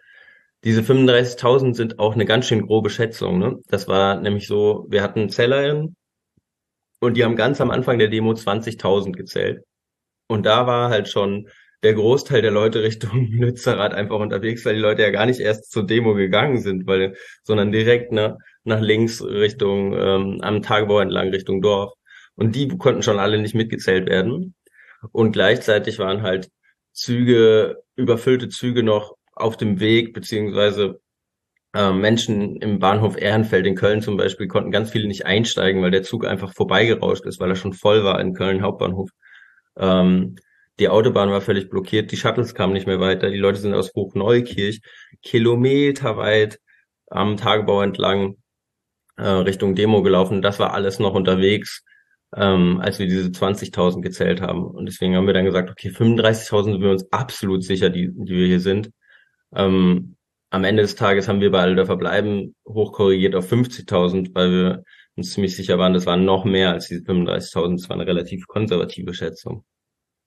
Diese 0.63 0.81
35.000 0.81 1.73
sind 1.75 1.99
auch 1.99 2.13
eine 2.13 2.25
ganz 2.25 2.47
schön 2.47 2.65
grobe 2.67 2.89
Schätzung. 2.89 3.39
Ne? 3.39 3.59
Das 3.67 3.87
war 3.87 4.19
nämlich 4.19 4.47
so, 4.47 4.85
wir 4.89 5.03
hatten 5.03 5.29
ZählerInnen 5.29 5.95
und 6.99 7.17
die 7.17 7.23
haben 7.23 7.35
ganz 7.35 7.61
am 7.61 7.71
Anfang 7.71 7.99
der 7.99 8.09
Demo 8.09 8.31
20.000 8.33 9.13
gezählt. 9.13 9.63
Und 10.27 10.45
da 10.45 10.67
war 10.67 10.89
halt 10.89 11.07
schon 11.09 11.49
der 11.83 11.93
Großteil 11.93 12.41
der 12.41 12.51
Leute 12.51 12.83
Richtung 12.83 13.27
Lützerath 13.31 13.93
einfach 13.93 14.19
unterwegs, 14.19 14.65
weil 14.65 14.75
die 14.75 14.81
Leute 14.81 15.01
ja 15.01 15.11
gar 15.11 15.25
nicht 15.25 15.39
erst 15.39 15.71
zur 15.71 15.85
Demo 15.85 16.13
gegangen 16.13 16.59
sind, 16.59 16.87
weil, 16.87 17.15
sondern 17.43 17.71
direkt 17.71 18.11
ne, 18.11 18.37
nach 18.63 18.81
links 18.81 19.23
Richtung, 19.23 19.93
ähm, 19.93 20.39
am 20.41 20.61
Tagebau 20.61 20.99
entlang 20.99 21.29
Richtung 21.29 21.61
Dorf. 21.61 21.93
Und 22.35 22.55
die 22.55 22.67
konnten 22.69 23.03
schon 23.03 23.19
alle 23.19 23.39
nicht 23.39 23.55
mitgezählt 23.55 24.07
werden. 24.09 24.55
Und 25.11 25.31
gleichzeitig 25.33 25.99
waren 25.99 26.21
halt 26.21 26.49
Züge, 26.93 27.77
überfüllte 27.95 28.49
Züge 28.49 28.83
noch 28.83 29.15
auf 29.33 29.57
dem 29.57 29.79
Weg, 29.79 30.13
beziehungsweise 30.13 30.99
äh, 31.73 31.91
Menschen 31.91 32.57
im 32.57 32.79
Bahnhof 32.79 33.17
Ehrenfeld 33.17 33.65
in 33.65 33.75
Köln 33.75 34.01
zum 34.01 34.17
Beispiel 34.17 34.47
konnten 34.47 34.71
ganz 34.71 34.91
viele 34.91 35.07
nicht 35.07 35.25
einsteigen, 35.25 35.81
weil 35.81 35.91
der 35.91 36.03
Zug 36.03 36.25
einfach 36.25 36.53
vorbeigerauscht 36.53 37.25
ist, 37.25 37.39
weil 37.39 37.49
er 37.49 37.55
schon 37.55 37.73
voll 37.73 38.03
war 38.03 38.19
in 38.19 38.33
Köln 38.33 38.61
Hauptbahnhof. 38.61 39.09
Ähm, 39.77 40.35
die 40.79 40.89
Autobahn 40.89 41.29
war 41.31 41.41
völlig 41.41 41.69
blockiert, 41.69 42.11
die 42.11 42.17
Shuttles 42.17 42.55
kamen 42.55 42.73
nicht 42.73 42.87
mehr 42.87 42.99
weiter, 42.99 43.29
die 43.29 43.37
Leute 43.37 43.59
sind 43.59 43.73
aus 43.73 43.93
Hochneukirch 43.95 44.81
kilometerweit 45.21 46.59
am 47.07 47.37
Tagebau 47.37 47.81
entlang 47.81 48.35
äh, 49.17 49.27
Richtung 49.27 49.75
Demo 49.75 50.01
gelaufen. 50.01 50.41
Das 50.41 50.59
war 50.59 50.73
alles 50.73 50.99
noch 50.99 51.13
unterwegs, 51.13 51.83
ähm, 52.35 52.79
als 52.81 52.99
wir 52.99 53.07
diese 53.07 53.29
20.000 53.29 54.01
gezählt 54.01 54.41
haben. 54.41 54.65
Und 54.65 54.85
deswegen 54.85 55.15
haben 55.15 55.27
wir 55.27 55.33
dann 55.33 55.45
gesagt, 55.45 55.69
okay, 55.69 55.89
35.000 55.89 56.63
sind 56.63 56.81
wir 56.81 56.91
uns 56.91 57.11
absolut 57.11 57.63
sicher, 57.63 57.89
die, 57.89 58.09
die 58.13 58.33
wir 58.33 58.47
hier 58.47 58.59
sind. 58.59 58.91
Ähm, 59.53 60.15
am 60.51 60.63
Ende 60.63 60.81
des 60.83 60.95
Tages 60.95 61.27
haben 61.27 61.41
wir 61.41 61.51
bei 61.51 61.61
Alter 61.61 61.85
Verbleiben 61.85 62.55
hochkorrigiert 62.67 63.35
auf 63.35 63.51
50.000, 63.51 64.33
weil 64.33 64.51
wir 64.51 64.83
uns 65.15 65.33
ziemlich 65.33 65.55
sicher 65.55 65.77
waren, 65.77 65.93
das 65.93 66.05
waren 66.05 66.25
noch 66.25 66.45
mehr 66.45 66.71
als 66.71 66.87
diese 66.87 67.01
35.000. 67.01 67.77
Das 67.77 67.89
war 67.89 67.97
eine 67.97 68.07
relativ 68.07 68.47
konservative 68.47 69.13
Schätzung. 69.13 69.63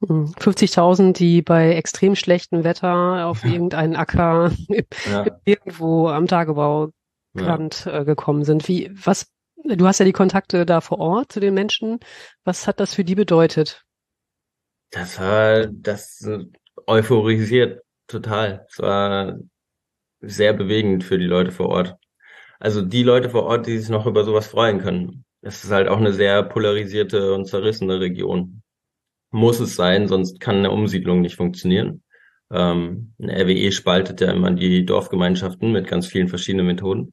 50.000, 0.02 0.98
hm. 0.98 1.12
die 1.12 1.42
bei 1.42 1.74
extrem 1.74 2.16
schlechtem 2.16 2.64
Wetter 2.64 3.26
auf 3.26 3.44
irgendeinen 3.44 3.96
Acker 3.96 4.50
ja. 5.10 5.26
irgendwo 5.44 6.08
am 6.08 6.26
Tagebau 6.26 6.90
ja. 7.34 7.56
äh, 7.86 8.04
gekommen 8.04 8.44
sind. 8.44 8.68
Wie, 8.68 8.90
was, 8.92 9.30
du 9.64 9.86
hast 9.86 10.00
ja 10.00 10.04
die 10.04 10.12
Kontakte 10.12 10.66
da 10.66 10.80
vor 10.80 10.98
Ort 10.98 11.32
zu 11.32 11.40
den 11.40 11.54
Menschen. 11.54 12.00
Was 12.44 12.66
hat 12.66 12.80
das 12.80 12.94
für 12.94 13.04
die 13.04 13.14
bedeutet? 13.14 13.84
Das 14.90 15.18
war, 15.18 15.66
das 15.66 16.28
euphorisiert 16.86 17.82
total. 18.08 18.66
Es 18.68 18.78
war 18.78 19.38
sehr 20.20 20.52
bewegend 20.52 21.04
für 21.04 21.18
die 21.18 21.26
Leute 21.26 21.50
vor 21.50 21.68
Ort. 21.68 21.96
Also 22.58 22.82
die 22.82 23.02
Leute 23.02 23.30
vor 23.30 23.44
Ort, 23.44 23.66
die 23.66 23.78
sich 23.78 23.88
noch 23.88 24.06
über 24.06 24.24
sowas 24.24 24.46
freuen 24.46 24.80
können. 24.80 25.24
Es 25.40 25.64
ist 25.64 25.72
halt 25.72 25.88
auch 25.88 25.96
eine 25.96 26.12
sehr 26.12 26.42
polarisierte 26.44 27.34
und 27.34 27.46
zerrissene 27.46 27.98
Region 27.98 28.62
muss 29.32 29.60
es 29.60 29.74
sein, 29.74 30.08
sonst 30.08 30.40
kann 30.40 30.56
eine 30.56 30.70
Umsiedlung 30.70 31.20
nicht 31.20 31.36
funktionieren. 31.36 32.02
Ähm, 32.50 33.14
eine 33.20 33.34
RWE 33.44 33.72
spaltet 33.72 34.20
ja 34.20 34.30
immer 34.30 34.50
die 34.50 34.84
Dorfgemeinschaften 34.84 35.72
mit 35.72 35.88
ganz 35.88 36.06
vielen 36.06 36.28
verschiedenen 36.28 36.66
Methoden. 36.66 37.12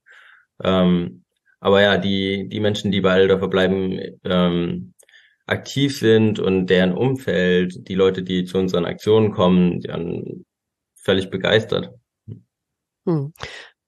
Ähm, 0.63 1.23
aber 1.59 1.81
ja, 1.81 1.97
die, 1.97 2.47
die 2.49 2.59
Menschen, 2.59 2.91
die 2.91 3.01
bei 3.01 3.13
Aldorfer 3.13 3.47
bleiben, 3.47 3.99
ähm, 4.23 4.93
aktiv 5.45 5.97
sind 5.97 6.39
und 6.39 6.67
deren 6.67 6.93
Umfeld, 6.93 7.87
die 7.87 7.95
Leute, 7.95 8.21
die 8.21 8.45
zu 8.45 8.57
unseren 8.59 8.85
Aktionen 8.85 9.31
kommen, 9.31 9.79
die 9.79 9.89
waren 9.89 10.45
völlig 10.95 11.29
begeistert. 11.29 11.91
Hm. 13.05 13.33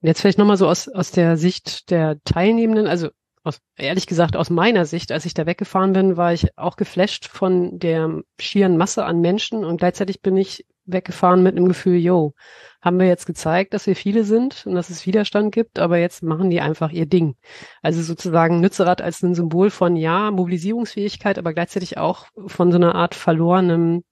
Jetzt 0.02 0.22
vielleicht 0.22 0.40
nochmal 0.40 0.58
so 0.58 0.68
aus, 0.68 0.88
aus 0.88 1.12
der 1.12 1.38
Sicht 1.38 1.92
der 1.92 2.20
Teilnehmenden, 2.24 2.88
also 2.88 3.10
aus, 3.43 3.60
ehrlich 3.75 4.07
gesagt, 4.07 4.36
aus 4.36 4.50
meiner 4.50 4.86
Sicht, 4.86 5.12
als 5.12 5.25
ich 5.25 5.33
da 5.33 5.45
weggefahren 5.45 5.93
bin, 5.93 6.17
war 6.17 6.33
ich 6.33 6.57
auch 6.57 6.75
geflasht 6.75 7.27
von 7.27 7.79
der 7.79 8.21
schieren 8.39 8.77
Masse 8.77 9.03
an 9.05 9.19
Menschen 9.19 9.65
und 9.65 9.77
gleichzeitig 9.77 10.21
bin 10.21 10.38
ich 10.38 10.65
weggefahren 10.86 11.43
mit 11.43 11.55
einem 11.55 11.67
Gefühl, 11.67 11.98
yo, 11.98 12.33
haben 12.81 13.00
wir 13.00 13.07
jetzt 13.07 13.25
gezeigt, 13.25 13.74
dass 13.74 13.88
wir 13.88 13.95
viele 13.95 14.24
sind 14.24 14.65
und 14.65 14.75
dass 14.75 14.89
es 14.89 15.05
Widerstand 15.05 15.53
gibt, 15.53 15.79
aber 15.79 15.98
jetzt 15.98 16.24
machen 16.24 16.50
die 16.50 16.62
einfach 16.62 16.91
ihr 16.91 17.05
Ding. 17.05 17.36
Also 17.81 18.01
sozusagen 18.01 18.60
Nützerrad 18.60 19.01
als 19.01 19.21
ein 19.21 19.36
Symbol 19.36 19.69
von, 19.69 19.95
ja, 19.95 20.31
Mobilisierungsfähigkeit, 20.31 21.38
aber 21.38 21.53
gleichzeitig 21.53 21.98
auch 21.98 22.27
von 22.48 22.71
so 22.71 22.77
einer 22.77 22.95
Art 22.95 23.15
verlorenem 23.15 24.03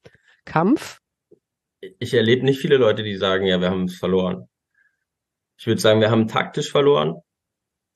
Kampf. 0.46 1.00
Ich 2.00 2.14
erlebe 2.14 2.46
nicht 2.46 2.60
viele 2.60 2.78
Leute, 2.78 3.04
die 3.04 3.16
sagen, 3.16 3.46
ja, 3.46 3.62
wir 3.62 3.70
haben 3.70 3.86
es 3.86 3.98
verloren. 3.98 4.48
Ich 5.58 5.68
würde 5.68 5.82
sagen, 5.82 6.02
wir 6.02 6.12
haben 6.12 6.28
taktisch 6.28 6.72
verloren, 6.72 7.16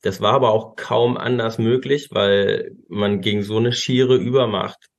das 0.03 0.19
war 0.19 0.33
aber 0.33 0.51
auch 0.51 0.75
kaum 0.75 1.17
anders 1.17 1.57
möglich, 1.57 2.09
weil 2.11 2.75
man 2.89 3.21
gegen 3.21 3.41
so 3.41 3.57
eine 3.57 3.71
schiere 3.71 4.17
Übermacht 4.17 4.89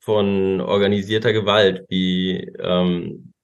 von 0.00 0.62
organisierter 0.62 1.34
Gewalt, 1.34 1.84
wie 1.90 2.38
ähm, 2.58 3.34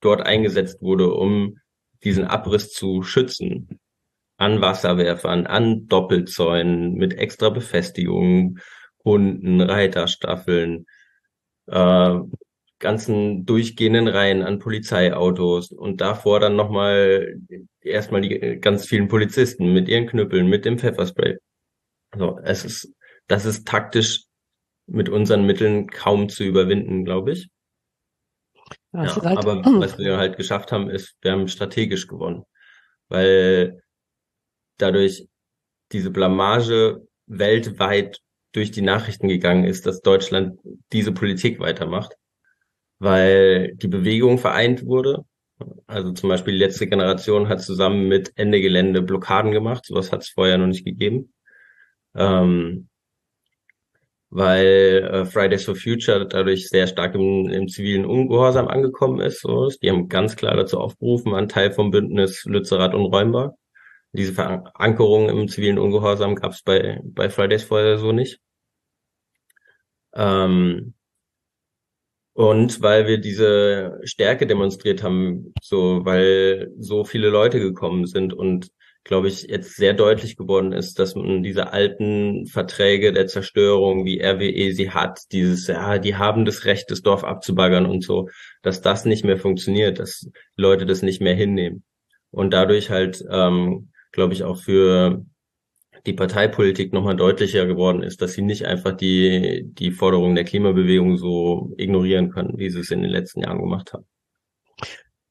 dort 0.00 0.22
eingesetzt 0.22 0.80
wurde, 0.80 1.12
um 1.12 1.58
diesen 2.04 2.24
Abriss 2.24 2.70
zu 2.72 3.02
schützen, 3.02 3.80
an 4.36 4.60
Wasserwerfern, 4.60 5.46
an 5.48 5.88
Doppelzäunen 5.88 6.94
mit 6.94 7.14
extra 7.14 7.50
Befestigungen, 7.50 8.60
Hunden, 9.04 9.60
Reiterstaffeln, 9.60 10.86
äh, 11.66 12.14
ganzen 12.80 13.44
durchgehenden 13.46 14.08
Reihen 14.08 14.42
an 14.42 14.58
Polizeiautos 14.58 15.70
und 15.70 16.00
davor 16.00 16.40
dann 16.40 16.56
nochmal 16.56 17.36
erstmal 17.80 18.22
die 18.22 18.58
ganz 18.60 18.86
vielen 18.86 19.08
Polizisten 19.08 19.72
mit 19.72 19.88
ihren 19.88 20.06
Knüppeln, 20.06 20.48
mit 20.48 20.64
dem 20.64 20.78
Pfefferspray. 20.78 21.36
Also 22.10 22.40
es 22.42 22.64
ist, 22.64 22.94
das 23.28 23.44
ist 23.44 23.68
taktisch 23.68 24.24
mit 24.86 25.08
unseren 25.08 25.46
Mitteln 25.46 25.88
kaum 25.88 26.28
zu 26.28 26.42
überwinden, 26.42 27.04
glaube 27.04 27.32
ich. 27.32 27.50
Ja, 28.92 29.04
ja 29.04 29.22
halt, 29.22 29.38
aber 29.38 29.62
was 29.80 29.98
wir 29.98 30.16
halt 30.16 30.36
geschafft 30.36 30.72
haben, 30.72 30.90
ist, 30.90 31.16
wir 31.20 31.32
haben 31.32 31.48
strategisch 31.48 32.08
gewonnen, 32.08 32.44
weil 33.08 33.82
dadurch 34.78 35.28
diese 35.92 36.10
Blamage 36.10 37.06
weltweit 37.26 38.20
durch 38.52 38.70
die 38.72 38.82
Nachrichten 38.82 39.28
gegangen 39.28 39.64
ist, 39.64 39.86
dass 39.86 40.00
Deutschland 40.00 40.58
diese 40.92 41.12
Politik 41.12 41.60
weitermacht, 41.60 42.16
weil 43.00 43.74
die 43.74 43.88
Bewegung 43.88 44.38
vereint 44.38 44.86
wurde. 44.86 45.24
Also 45.86 46.12
zum 46.12 46.28
Beispiel 46.28 46.54
die 46.54 46.60
letzte 46.60 46.86
Generation 46.86 47.48
hat 47.48 47.62
zusammen 47.62 48.08
mit 48.08 48.32
Ende 48.36 48.60
Gelände 48.60 49.02
Blockaden 49.02 49.50
gemacht. 49.52 49.86
Sowas 49.86 50.12
hat 50.12 50.22
es 50.22 50.30
vorher 50.30 50.58
noch 50.58 50.68
nicht 50.68 50.84
gegeben. 50.84 51.32
Ähm, 52.14 52.88
weil 54.30 55.08
äh, 55.12 55.24
Fridays 55.24 55.64
for 55.64 55.74
Future 55.74 56.26
dadurch 56.26 56.68
sehr 56.68 56.86
stark 56.86 57.14
im, 57.14 57.48
im 57.48 57.68
zivilen 57.68 58.04
Ungehorsam 58.04 58.68
angekommen 58.68 59.20
ist. 59.20 59.40
So. 59.40 59.70
Die 59.82 59.90
haben 59.90 60.08
ganz 60.08 60.36
klar 60.36 60.56
dazu 60.56 60.78
aufgerufen, 60.78 61.34
ein 61.34 61.48
Teil 61.48 61.72
vom 61.72 61.90
Bündnis 61.90 62.44
Lützerath 62.44 62.94
unräumbar. 62.94 63.56
Diese 64.12 64.32
Verankerung 64.32 65.28
im 65.28 65.48
zivilen 65.48 65.78
Ungehorsam 65.78 66.34
gab 66.36 66.52
es 66.52 66.62
bei, 66.62 67.00
bei 67.04 67.30
Fridays 67.30 67.64
vorher 67.64 67.98
so 67.98 68.12
nicht. 68.12 68.40
Ähm, 70.14 70.94
und 72.40 72.80
weil 72.80 73.06
wir 73.06 73.18
diese 73.18 74.00
Stärke 74.04 74.46
demonstriert 74.46 75.02
haben, 75.02 75.52
so 75.60 76.06
weil 76.06 76.72
so 76.78 77.04
viele 77.04 77.28
Leute 77.28 77.60
gekommen 77.60 78.06
sind 78.06 78.32
und 78.32 78.68
glaube 79.04 79.28
ich, 79.28 79.42
jetzt 79.42 79.76
sehr 79.76 79.92
deutlich 79.92 80.36
geworden 80.36 80.72
ist, 80.72 80.98
dass 80.98 81.14
man 81.14 81.42
diese 81.42 81.74
alten 81.74 82.46
Verträge 82.46 83.12
der 83.12 83.26
Zerstörung, 83.26 84.06
wie 84.06 84.22
RWE 84.22 84.72
sie 84.72 84.90
hat, 84.90 85.20
dieses, 85.32 85.66
ja, 85.66 85.98
die 85.98 86.16
haben 86.16 86.46
das 86.46 86.64
Recht, 86.64 86.90
das 86.90 87.02
Dorf 87.02 87.24
abzubaggern 87.24 87.84
und 87.84 88.02
so, 88.02 88.30
dass 88.62 88.80
das 88.80 89.04
nicht 89.04 89.22
mehr 89.22 89.36
funktioniert, 89.36 89.98
dass 89.98 90.30
Leute 90.56 90.86
das 90.86 91.02
nicht 91.02 91.20
mehr 91.20 91.34
hinnehmen. 91.34 91.84
Und 92.30 92.54
dadurch 92.54 92.88
halt, 92.88 93.22
ähm, 93.30 93.90
glaube 94.12 94.32
ich, 94.32 94.44
auch 94.44 94.62
für 94.62 95.26
die 96.06 96.12
Parteipolitik 96.12 96.92
nochmal 96.92 97.16
deutlicher 97.16 97.66
geworden 97.66 98.02
ist, 98.02 98.22
dass 98.22 98.32
sie 98.32 98.42
nicht 98.42 98.66
einfach 98.66 98.92
die, 98.92 99.64
die 99.64 99.90
Forderungen 99.90 100.34
der 100.34 100.44
Klimabewegung 100.44 101.16
so 101.16 101.72
ignorieren 101.76 102.30
können, 102.30 102.58
wie 102.58 102.70
sie 102.70 102.80
es 102.80 102.90
in 102.90 103.02
den 103.02 103.10
letzten 103.10 103.40
Jahren 103.40 103.60
gemacht 103.60 103.92
haben. 103.92 104.06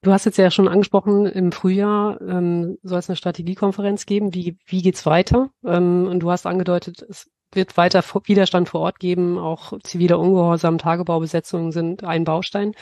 Du 0.02 0.12
hast 0.12 0.24
jetzt 0.24 0.38
ja 0.38 0.50
schon 0.50 0.68
angesprochen, 0.68 1.26
im 1.26 1.52
Frühjahr 1.52 2.20
ähm, 2.22 2.78
soll 2.82 3.00
es 3.00 3.10
eine 3.10 3.16
Strategiekonferenz 3.16 4.06
geben. 4.06 4.32
Wie, 4.32 4.56
wie 4.64 4.80
geht's 4.80 5.04
weiter? 5.04 5.50
Ähm, 5.64 6.06
und 6.08 6.20
du 6.20 6.30
hast 6.30 6.46
angedeutet, 6.46 7.04
es 7.08 7.30
wird 7.52 7.76
weiter 7.76 8.02
Widerstand 8.24 8.70
vor 8.70 8.80
Ort 8.80 8.98
geben. 8.98 9.38
Auch 9.38 9.78
ziviler 9.82 10.18
Ungehorsam, 10.18 10.78
Tagebaubesetzungen 10.78 11.70
sind 11.70 12.02
ein 12.02 12.24
Baustein. 12.24 12.72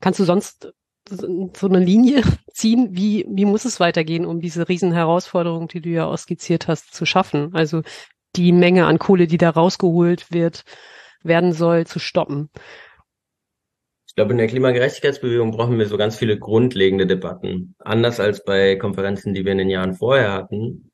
Kannst 0.00 0.20
du 0.20 0.24
sonst 0.24 0.72
so 1.08 1.66
eine 1.66 1.80
Linie 1.80 2.22
ziehen? 2.52 2.88
Wie, 2.92 3.26
wie 3.28 3.44
muss 3.44 3.64
es 3.64 3.80
weitergehen, 3.80 4.26
um 4.26 4.40
diese 4.40 4.68
Riesenherausforderung, 4.68 5.68
die 5.68 5.80
du 5.80 5.90
ja 5.90 6.06
auch 6.06 6.18
hast, 6.68 6.94
zu 6.94 7.06
schaffen? 7.06 7.54
Also 7.54 7.82
die 8.36 8.52
Menge 8.52 8.86
an 8.86 8.98
Kohle, 8.98 9.26
die 9.26 9.38
da 9.38 9.50
rausgeholt 9.50 10.32
wird, 10.32 10.64
werden 11.22 11.52
soll, 11.52 11.86
zu 11.86 11.98
stoppen 11.98 12.50
glaube, 14.18 14.32
in 14.32 14.38
der 14.38 14.48
Klimagerechtigkeitsbewegung 14.48 15.52
brauchen 15.52 15.78
wir 15.78 15.86
so 15.86 15.96
ganz 15.96 16.16
viele 16.16 16.40
grundlegende 16.40 17.06
Debatten. 17.06 17.76
Anders 17.78 18.18
als 18.18 18.42
bei 18.42 18.74
Konferenzen, 18.74 19.32
die 19.32 19.44
wir 19.44 19.52
in 19.52 19.58
den 19.58 19.70
Jahren 19.70 19.94
vorher 19.94 20.32
hatten, 20.32 20.90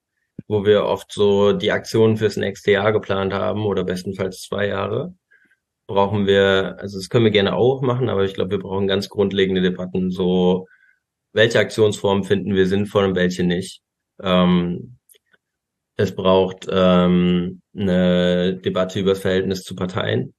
wo 0.47 0.67
wir 0.67 0.85
oft 0.85 1.11
so 1.11 1.55
die 1.55 1.73
Aktionen 1.73 2.19
fürs 2.19 2.37
nächste 2.37 2.73
Jahr 2.73 2.93
geplant 2.93 3.33
haben 3.33 3.65
oder 3.65 3.83
bestenfalls 3.83 4.43
zwei 4.43 4.67
Jahre, 4.67 5.15
brauchen 5.87 6.27
wir, 6.27 6.77
also 6.79 6.99
das 6.99 7.09
können 7.09 7.25
wir 7.25 7.33
gerne 7.33 7.55
auch 7.55 7.83
machen, 7.83 8.09
aber 8.09 8.25
ich 8.25 8.35
glaube, 8.35 8.53
wir 8.53 8.59
brauchen 8.59 8.87
ganz 8.87 9.09
grundlegende 9.09 9.63
Debatten. 9.63 10.11
So, 10.11 10.67
welche 11.33 11.59
Aktionsformen 11.59 12.25
finden 12.25 12.55
wir 12.55 12.67
sinnvoll 12.67 13.05
und 13.05 13.17
welche 13.17 13.45
nicht? 13.45 13.83
Ähm, 14.23 14.99
es 15.97 16.15
braucht 16.15 16.67
ähm, 16.71 17.63
eine 17.77 18.57
Debatte 18.57 19.01
über 19.01 19.11
das 19.11 19.21
Verhältnis 19.21 19.63
zu 19.63 19.75
Parteien 19.77 20.35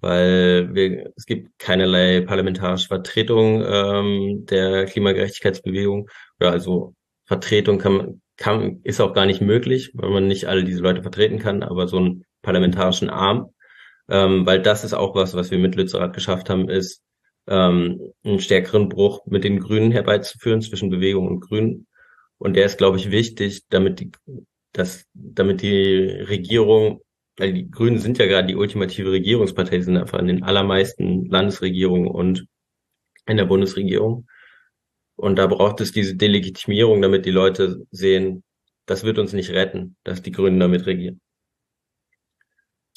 weil 0.00 0.74
wir, 0.74 1.12
es 1.16 1.26
gibt 1.26 1.58
keinerlei 1.58 2.20
parlamentarische 2.20 2.88
Vertretung 2.88 3.64
ähm, 3.66 4.46
der 4.46 4.86
Klimagerechtigkeitsbewegung. 4.86 6.08
Ja, 6.40 6.50
also 6.50 6.94
Vertretung 7.24 7.78
kann, 7.78 8.20
kann, 8.36 8.80
ist 8.84 9.00
auch 9.00 9.14
gar 9.14 9.26
nicht 9.26 9.40
möglich, 9.40 9.90
weil 9.94 10.10
man 10.10 10.26
nicht 10.26 10.46
alle 10.46 10.64
diese 10.64 10.82
Leute 10.82 11.02
vertreten 11.02 11.38
kann, 11.38 11.62
aber 11.62 11.88
so 11.88 11.96
einen 11.98 12.24
parlamentarischen 12.42 13.10
Arm, 13.10 13.50
ähm, 14.08 14.46
weil 14.46 14.62
das 14.62 14.84
ist 14.84 14.94
auch 14.94 15.14
was, 15.14 15.34
was 15.34 15.50
wir 15.50 15.58
mit 15.58 15.74
Lützerath 15.74 16.14
geschafft 16.14 16.50
haben, 16.50 16.68
ist 16.68 17.02
ähm, 17.46 18.12
einen 18.24 18.40
stärkeren 18.40 18.88
Bruch 18.88 19.24
mit 19.26 19.44
den 19.44 19.60
Grünen 19.60 19.92
herbeizuführen 19.92 20.62
zwischen 20.62 20.90
Bewegung 20.90 21.28
und 21.28 21.40
Grünen. 21.40 21.86
Und 22.38 22.54
der 22.54 22.66
ist, 22.66 22.78
glaube 22.78 22.98
ich, 22.98 23.10
wichtig, 23.10 23.62
damit 23.68 24.00
die, 24.00 24.10
dass, 24.72 25.06
damit 25.14 25.62
die 25.62 26.06
Regierung 26.28 27.00
weil 27.36 27.52
die 27.52 27.70
Grünen 27.70 27.98
sind 27.98 28.18
ja 28.18 28.26
gerade 28.26 28.48
die 28.48 28.56
ultimative 28.56 29.12
Regierungspartei, 29.12 29.78
die 29.78 29.82
sind 29.82 29.96
einfach 29.96 30.18
in 30.18 30.26
den 30.26 30.42
allermeisten 30.42 31.26
Landesregierungen 31.26 32.08
und 32.08 32.46
in 33.26 33.36
der 33.36 33.44
Bundesregierung. 33.44 34.26
Und 35.16 35.36
da 35.36 35.46
braucht 35.46 35.80
es 35.80 35.92
diese 35.92 36.16
Delegitimierung, 36.16 37.02
damit 37.02 37.26
die 37.26 37.30
Leute 37.30 37.86
sehen, 37.90 38.42
das 38.86 39.04
wird 39.04 39.18
uns 39.18 39.32
nicht 39.32 39.50
retten, 39.50 39.96
dass 40.04 40.22
die 40.22 40.32
Grünen 40.32 40.60
damit 40.60 40.86
regieren. 40.86 41.20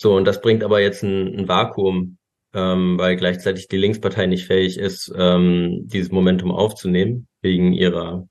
So, 0.01 0.15
und 0.15 0.23
das 0.23 0.39
bringt 0.39 0.63
aber 0.63 0.79
jetzt 0.79 1.03
ein, 1.03 1.39
ein 1.39 1.47
Vakuum, 1.49 2.17
ähm, 2.53 2.97
weil 2.97 3.17
gleichzeitig 3.17 3.67
die 3.67 3.75
Linkspartei 3.75 4.27
nicht 4.27 4.47
fähig 4.47 4.77
ist, 4.77 5.12
ähm, 5.13 5.81
dieses 5.88 6.09
Momentum 6.09 6.53
aufzunehmen, 6.53 7.27
wegen 7.41 7.73
ihrer 7.73 8.25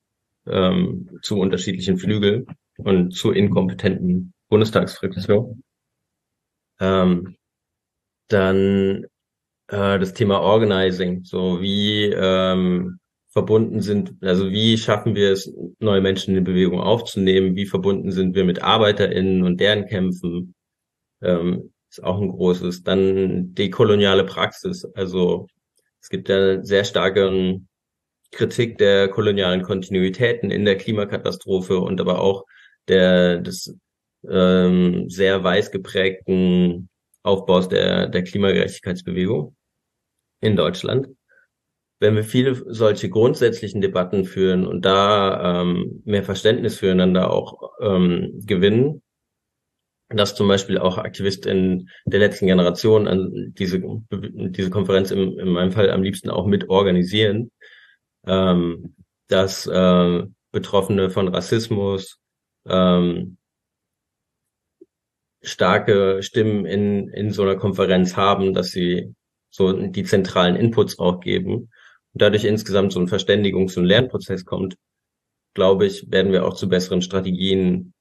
ähm, 0.46 1.10
zu 1.22 1.38
unterschiedlichen 1.38 1.98
Flügel 1.98 2.46
und 2.78 3.14
zu 3.14 3.32
inkompetenten 3.32 4.32
Bundestagsfraktion. 4.48 5.62
Ähm, 6.80 7.36
dann 8.28 9.04
äh, 9.66 9.98
das 9.98 10.14
Thema 10.14 10.40
Organizing, 10.40 11.24
so 11.24 11.60
wie 11.60 12.04
ähm, 12.04 12.98
verbunden 13.28 13.82
sind, 13.82 14.14
also 14.22 14.50
wie 14.50 14.78
schaffen 14.78 15.14
wir 15.14 15.32
es, 15.32 15.52
neue 15.80 16.00
Menschen 16.00 16.34
in 16.34 16.46
die 16.46 16.50
Bewegung 16.50 16.80
aufzunehmen, 16.80 17.56
wie 17.56 17.66
verbunden 17.66 18.10
sind 18.10 18.34
wir 18.34 18.46
mit 18.46 18.62
ArbeiterInnen 18.62 19.42
und 19.42 19.60
deren 19.60 19.84
Kämpfen, 19.84 20.54
ähm, 21.22 21.72
ist 21.90 22.02
auch 22.02 22.20
ein 22.20 22.28
großes. 22.28 22.82
Dann 22.82 23.54
dekoloniale 23.54 24.24
Praxis, 24.24 24.84
also 24.94 25.46
es 26.00 26.08
gibt 26.08 26.28
ja 26.28 26.62
sehr 26.62 26.84
starke 26.84 27.60
Kritik 28.30 28.78
der 28.78 29.08
kolonialen 29.08 29.62
Kontinuitäten 29.62 30.50
in 30.50 30.64
der 30.64 30.76
Klimakatastrophe 30.76 31.78
und 31.78 32.00
aber 32.00 32.20
auch 32.20 32.44
der 32.88 33.38
des 33.38 33.74
ähm, 34.28 35.08
sehr 35.08 35.42
weiß 35.42 35.70
geprägten 35.70 36.88
Aufbaus 37.22 37.68
der, 37.68 38.08
der 38.08 38.24
Klimagerechtigkeitsbewegung 38.24 39.56
in 40.40 40.56
Deutschland. 40.56 41.08
Wenn 42.00 42.14
wir 42.14 42.24
viele 42.24 42.54
solche 42.54 43.10
grundsätzlichen 43.10 43.80
Debatten 43.80 44.24
führen 44.24 44.66
und 44.66 44.84
da 44.84 45.62
ähm, 45.62 46.02
mehr 46.04 46.22
Verständnis 46.22 46.78
füreinander 46.78 47.30
auch 47.30 47.72
ähm, 47.80 48.40
gewinnen, 48.44 49.02
dass 50.10 50.34
zum 50.34 50.48
Beispiel 50.48 50.78
auch 50.78 50.98
Aktivisten 50.98 51.90
der 52.06 52.20
letzten 52.20 52.46
Generation 52.46 53.06
an 53.06 53.52
diese, 53.58 53.82
diese 54.10 54.70
Konferenz 54.70 55.10
im, 55.10 55.38
in 55.38 55.48
meinem 55.48 55.72
Fall 55.72 55.90
am 55.90 56.02
liebsten 56.02 56.30
auch 56.30 56.46
mit 56.46 56.68
organisieren, 56.70 57.50
ähm, 58.26 58.94
dass 59.28 59.66
äh, 59.66 60.22
Betroffene 60.50 61.10
von 61.10 61.28
Rassismus, 61.28 62.18
ähm, 62.66 63.36
starke 65.42 66.22
Stimmen 66.22 66.66
in, 66.66 67.08
in 67.08 67.30
so 67.30 67.42
einer 67.42 67.56
Konferenz 67.56 68.16
haben, 68.16 68.54
dass 68.54 68.70
sie 68.70 69.14
so 69.50 69.72
die 69.72 70.04
zentralen 70.04 70.56
Inputs 70.56 70.98
auch 70.98 71.20
geben. 71.20 71.70
Und 72.12 72.22
dadurch 72.22 72.44
insgesamt 72.44 72.92
so 72.92 73.00
ein 73.00 73.08
Verständigungs- 73.08 73.78
und 73.78 73.84
Lernprozess 73.84 74.44
kommt, 74.44 74.76
glaube 75.54 75.86
ich, 75.86 76.10
werden 76.10 76.32
wir 76.32 76.46
auch 76.46 76.54
zu 76.54 76.68
besseren 76.68 77.02
Strategien 77.02 77.92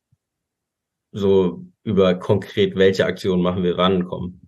so 1.17 1.65
über 1.84 2.15
konkret, 2.15 2.75
welche 2.75 3.06
Aktionen 3.06 3.41
machen 3.41 3.63
wir 3.63 3.77
rankommen. 3.77 4.47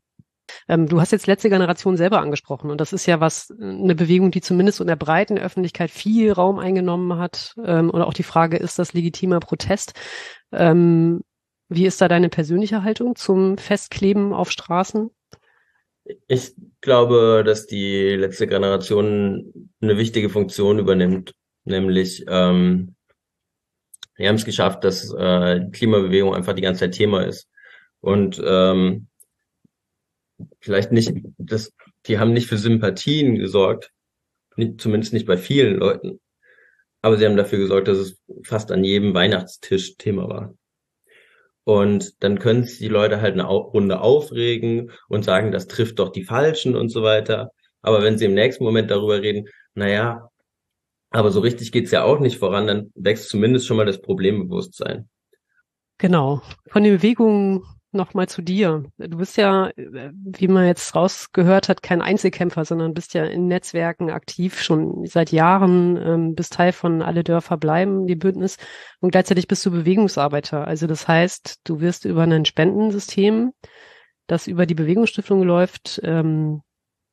Ähm, 0.68 0.88
du 0.88 1.00
hast 1.00 1.12
jetzt 1.12 1.28
letzte 1.28 1.50
Generation 1.50 1.98
selber 1.98 2.22
angesprochen 2.22 2.72
und 2.72 2.82
das 2.82 2.94
ist 2.94 3.06
ja 3.06 3.20
was, 3.20 3.52
eine 3.60 3.96
Bewegung, 3.96 4.32
die 4.32 4.42
zumindest 4.42 4.82
in 4.82 4.88
der 4.88 4.96
breiten 4.96 5.38
Öffentlichkeit 5.38 5.92
viel 5.92 6.32
Raum 6.32 6.60
eingenommen 6.60 7.18
hat. 7.18 7.56
Ähm, 7.64 7.90
und 7.90 8.02
auch 8.02 8.14
die 8.14 8.24
Frage, 8.24 8.58
ist 8.58 8.80
das 8.80 8.94
legitimer 8.94 9.40
Protest? 9.40 9.94
Ähm, 10.52 11.22
wie 11.70 11.86
ist 11.86 12.02
da 12.02 12.08
deine 12.08 12.30
persönliche 12.30 12.84
Haltung 12.84 13.16
zum 13.16 13.58
Festkleben 13.58 14.34
auf 14.34 14.52
Straßen? 14.52 15.12
Ich 16.28 16.56
glaube, 16.82 17.44
dass 17.46 17.68
die 17.68 18.16
letzte 18.16 18.48
Generation 18.48 19.72
eine 19.82 19.98
wichtige 19.98 20.30
Funktion 20.30 20.80
übernimmt, 20.80 21.34
nämlich 21.66 22.26
ähm, 22.28 22.96
wir 24.20 24.28
haben 24.28 24.36
es 24.36 24.44
geschafft, 24.44 24.84
dass 24.84 25.14
äh, 25.14 25.62
Klimabewegung 25.72 26.36
einfach 26.36 26.54
die 26.54 26.62
ganze 26.62 26.82
Zeit 26.82 26.92
Thema 26.92 27.26
ist. 27.26 27.48
Und 28.02 28.42
ähm, 28.46 29.08
vielleicht 30.60 30.92
nicht, 30.92 31.14
das, 31.38 31.74
die 32.06 32.20
haben 32.20 32.34
nicht 32.34 32.48
für 32.48 32.58
Sympathien 32.58 33.36
gesorgt, 33.36 33.92
nicht, 34.58 34.82
zumindest 34.82 35.14
nicht 35.14 35.26
bei 35.26 35.38
vielen 35.38 35.78
Leuten. 35.78 36.20
Aber 37.02 37.16
sie 37.16 37.26
haben 37.26 37.38
dafür 37.38 37.60
gesorgt, 37.60 37.88
dass 37.88 37.98
es 37.98 38.20
fast 38.44 38.74
an 38.74 38.84
jedem 38.84 39.14
Weihnachtstisch 39.14 39.96
Thema 39.96 40.28
war. 40.28 40.54
Und 41.64 42.22
dann 42.22 42.40
können 42.40 42.66
die 42.66 42.90
Leute 42.90 43.22
halt 43.22 43.36
eine 43.36 43.46
Runde 43.46 44.02
aufregen 44.02 44.92
und 45.08 45.24
sagen, 45.24 45.54
das 45.54 45.68
trifft 45.68 46.00
doch 46.00 46.10
die 46.10 46.26
Falschen 46.26 46.76
und 46.76 46.90
so 46.90 47.04
weiter. 47.04 47.52
Aber 47.82 48.04
wenn 48.04 48.18
sie 48.18 48.26
im 48.26 48.34
nächsten 48.34 48.66
Moment 48.66 48.92
darüber 48.92 49.22
reden, 49.22 49.48
naja, 49.76 50.30
aber 51.10 51.32
so 51.32 51.40
richtig 51.40 51.72
geht's 51.72 51.92
ja 51.92 52.04
auch 52.04 52.20
nicht 52.20 52.38
voran, 52.38 52.68
dann 52.68 52.92
wächst 52.96 53.30
zumindest 53.30 53.68
schon 53.68 53.78
mal 53.78 53.86
das 53.86 54.02
Problembewusstsein. 54.02 55.10
Genau. 55.98 56.42
Von 56.68 56.84
den 56.84 56.98
Bewegungen 56.98 57.64
nochmal 57.92 58.28
zu 58.28 58.42
dir. 58.42 58.84
Du 58.98 59.18
bist 59.18 59.38
ja, 59.38 59.72
wie 59.76 60.48
man 60.48 60.68
jetzt 60.68 60.96
rausgehört 60.96 61.70
hat, 61.70 61.82
kein 61.82 62.02
Einzelkämpfer, 62.02 62.64
sondern 62.64 62.94
bist 62.94 63.14
ja 63.14 63.26
in 63.26 63.48
Netzwerken 63.48 64.12
aktiv, 64.12 64.62
schon 64.62 65.06
seit 65.06 65.32
Jahren, 65.32 65.98
ähm, 65.98 66.36
bist 66.36 66.54
Teil 66.54 66.72
von 66.72 67.02
Alle 67.02 67.24
Dörfer 67.24 67.58
bleiben, 67.58 68.06
die 68.06 68.16
Bündnis, 68.16 68.58
und 69.00 69.12
gleichzeitig 69.12 69.48
bist 69.48 69.66
du 69.66 69.72
Bewegungsarbeiter. 69.72 70.68
Also 70.68 70.86
das 70.86 71.08
heißt, 71.08 71.62
du 71.64 71.82
wirst 71.82 72.06
über 72.06 72.24
ein 72.24 72.46
Spendensystem, 72.46 73.54
das 74.28 74.48
über 74.48 74.68
die 74.68 74.76
Bewegungsstiftung 74.76 75.42
läuft, 75.42 76.00
ähm, 76.04 76.62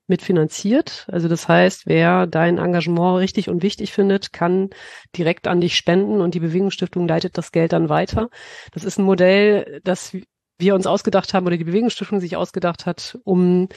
mitfinanziert. 0.09 1.07
Also 1.11 1.29
das 1.29 1.49
heißt, 1.49 1.87
wer 1.87 2.27
dein 2.27 2.59
Engagement 2.59 3.19
richtig 3.19 3.49
und 3.49 3.63
wichtig 3.63 3.93
findet, 3.93 4.33
kann 4.33 4.71
direkt 5.17 5.49
an 5.49 5.61
dich 5.61 5.77
spenden 5.77 6.21
und 6.21 6.35
die 6.35 6.41
Bewegungsstiftung 6.41 7.09
leitet 7.09 7.37
das 7.39 7.53
Geld 7.53 7.73
dann 7.73 7.89
weiter. 7.89 8.29
Das 8.73 8.85
ist 8.85 8.99
ein 8.99 9.05
Modell, 9.05 9.81
das 9.85 10.17
wir 10.59 10.75
uns 10.75 10.87
ausgedacht 10.87 11.35
haben 11.35 11.47
oder 11.47 11.57
die 11.57 11.65
Bewegungsstiftung 11.65 12.21
sich 12.21 12.37
ausgedacht 12.37 12.87
hat, 12.87 13.19
um 13.25 13.69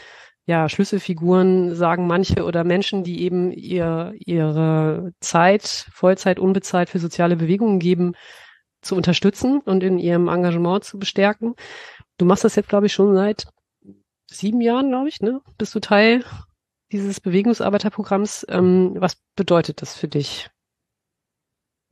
ja, 0.45 0.67
Schlüsselfiguren 0.67 1.75
sagen 1.75 2.07
manche 2.07 2.43
oder 2.43 2.63
Menschen, 2.63 3.03
die 3.03 3.21
eben 3.21 3.51
ihr, 3.51 4.13
ihre 4.17 5.11
Zeit, 5.19 5.85
Vollzeit 5.93 6.39
unbezahlt 6.39 6.89
für 6.89 6.97
soziale 6.97 7.35
Bewegungen 7.35 7.79
geben, 7.79 8.13
zu 8.81 8.95
unterstützen 8.95 9.59
und 9.59 9.83
in 9.83 9.99
ihrem 9.99 10.27
Engagement 10.27 10.83
zu 10.83 10.97
bestärken. 10.97 11.53
Du 12.17 12.25
machst 12.25 12.43
das 12.43 12.55
jetzt, 12.55 12.69
glaube 12.69 12.87
ich, 12.87 12.93
schon 12.93 13.13
seit 13.13 13.47
sieben 14.35 14.61
Jahren, 14.61 14.89
glaube 14.89 15.09
ich, 15.09 15.21
ne? 15.21 15.41
Bist 15.57 15.75
du 15.75 15.79
Teil 15.79 16.23
dieses 16.91 17.19
Bewegungsarbeiterprogramms? 17.19 18.45
Ähm, 18.49 18.95
was 18.97 19.17
bedeutet 19.35 19.81
das 19.81 19.95
für 19.95 20.07
dich? 20.07 20.49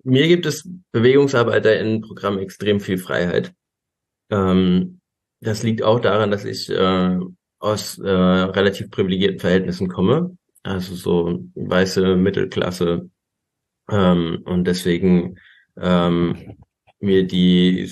Mir 0.04 0.28
gibt 0.28 0.46
es 0.46 0.68
Bewegungsarbeiterinnenprogramm 0.92 2.40
extrem 2.40 2.80
viel 2.80 2.98
Freiheit. 2.98 3.54
Ähm, 4.30 5.02
das 5.42 5.64
liegt 5.64 5.84
auch 5.84 6.00
daran, 6.00 6.32
dass 6.32 6.46
ich 6.46 6.70
äh, 6.70 7.20
aus 7.60 7.98
äh, 7.98 8.10
relativ 8.10 8.90
privilegierten 8.90 9.40
Verhältnissen 9.40 9.88
komme, 9.88 10.38
also 10.64 10.96
so 10.96 11.44
weiße 11.56 12.16
Mittelklasse 12.16 13.10
ähm, 13.90 14.42
und 14.46 14.66
deswegen 14.66 15.40
ähm, 15.76 16.58
mir 17.00 17.26
die 17.26 17.92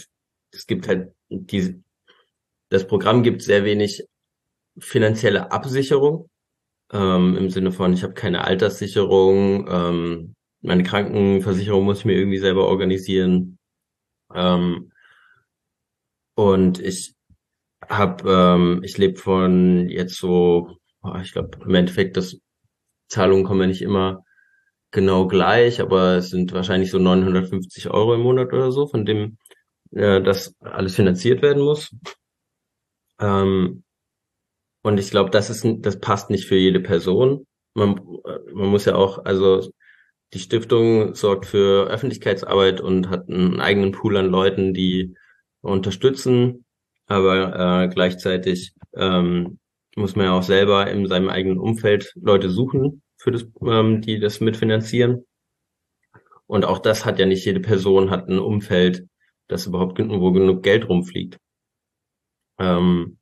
es 0.51 0.67
gibt 0.67 0.88
halt 0.88 1.13
die 1.29 1.84
das 2.69 2.88
Programm 2.88 3.23
gibt 3.23 3.41
sehr 3.41 3.63
wenig 3.63 4.03
finanzielle 4.78 5.52
Absicherung 5.52 6.30
ähm, 6.92 7.38
im 7.38 7.50
Sinne 7.50 7.72
von 7.72 7.94
ich 7.94 8.04
habe 8.04 8.14
keine 8.14 8.44
Alterssicherung, 8.46 9.68
ähm, 9.70 10.36
meine 10.62 10.84
Krankenversicherung 10.84 11.86
muss 11.86 12.00
ich 12.00 12.06
mir 12.06 12.14
irgendwie 12.16 12.40
selber 12.40 12.68
organisieren. 12.68 13.58
Ähm, 14.34 14.92
und 16.36 16.80
ich 16.80 17.16
habe, 17.88 18.30
ähm, 18.30 18.82
ich 18.84 18.98
lebe 18.98 19.20
von 19.20 19.90
jetzt 19.90 20.18
so, 20.18 20.78
ich 21.22 21.34
glaube 21.34 21.58
im 21.64 21.76
Endeffekt, 21.76 22.18
das 22.18 22.40
Zahlungen 23.10 23.46
kommen 23.46 23.62
ja 23.62 23.68
nicht 23.68 23.82
immer 23.82 24.24
genau 24.92 25.28
gleich, 25.28 25.82
aber 25.82 26.16
es 26.18 26.30
sind 26.30 26.54
wahrscheinlich 26.54 26.92
so 26.92 27.00
950 27.00 27.90
Euro 27.90 28.16
im 28.16 28.22
Monat 28.22 28.54
oder 28.54 28.72
so, 28.72 28.88
von 28.88 29.06
dem 29.06 29.38
äh, 29.92 30.22
das 30.22 30.56
alles 30.62 30.96
finanziert 30.96 31.42
werden 31.42 31.64
muss. 31.64 31.96
Ähm, 33.20 33.85
und 34.86 35.00
ich 35.00 35.10
glaube, 35.10 35.32
das 35.32 35.50
ist, 35.50 35.65
das 35.80 36.00
passt 36.00 36.30
nicht 36.30 36.45
für 36.45 36.58
jede 36.58 36.80
Person. 36.80 37.48
Man, 37.74 38.00
man 38.54 38.67
muss 38.67 38.86
ja 38.86 38.93
auch, 38.93 39.26
also 39.26 39.67
die 40.32 40.38
Stiftung 40.38 41.15
sorgt 41.15 41.48
für 41.48 41.88
Öffentlichkeitsarbeit 41.88 42.82
und 42.82 43.10
hat 43.10 43.28
einen 43.28 43.62
eigenen 43.62 43.93
Pool 43.93 44.15
an 44.15 44.28
Leuten, 44.28 44.76
die 44.76 45.15
unterstützen, 45.62 46.65
aber 47.08 47.86
äh, 47.86 47.88
gleichzeitig 47.88 48.76
ähm, 48.95 49.58
muss 49.95 50.15
man 50.15 50.28
ja 50.28 50.38
auch 50.38 50.43
selber 50.43 50.88
in 50.91 51.08
seinem 51.08 51.30
eigenen 51.30 51.58
Umfeld 51.58 52.13
Leute 52.13 52.52
suchen, 52.52 53.02
für 53.17 53.32
das, 53.32 53.43
ähm, 53.65 54.02
die 54.02 54.19
das 54.19 54.39
mitfinanzieren. 54.39 55.26
Und 56.45 56.63
auch 56.63 56.78
das 56.78 57.06
hat 57.06 57.17
ja 57.17 57.26
nicht 57.26 57.43
jede 57.43 57.60
Person 57.60 58.12
hat 58.12 58.30
ein 58.30 58.38
Umfeld, 58.38 59.08
das 59.48 59.65
überhaupt 59.65 59.98
wo 59.98 60.32
genug 60.32 60.62
Geld 60.62 60.88
rumfliegt. 60.88 61.39
Ähm, 62.60 63.17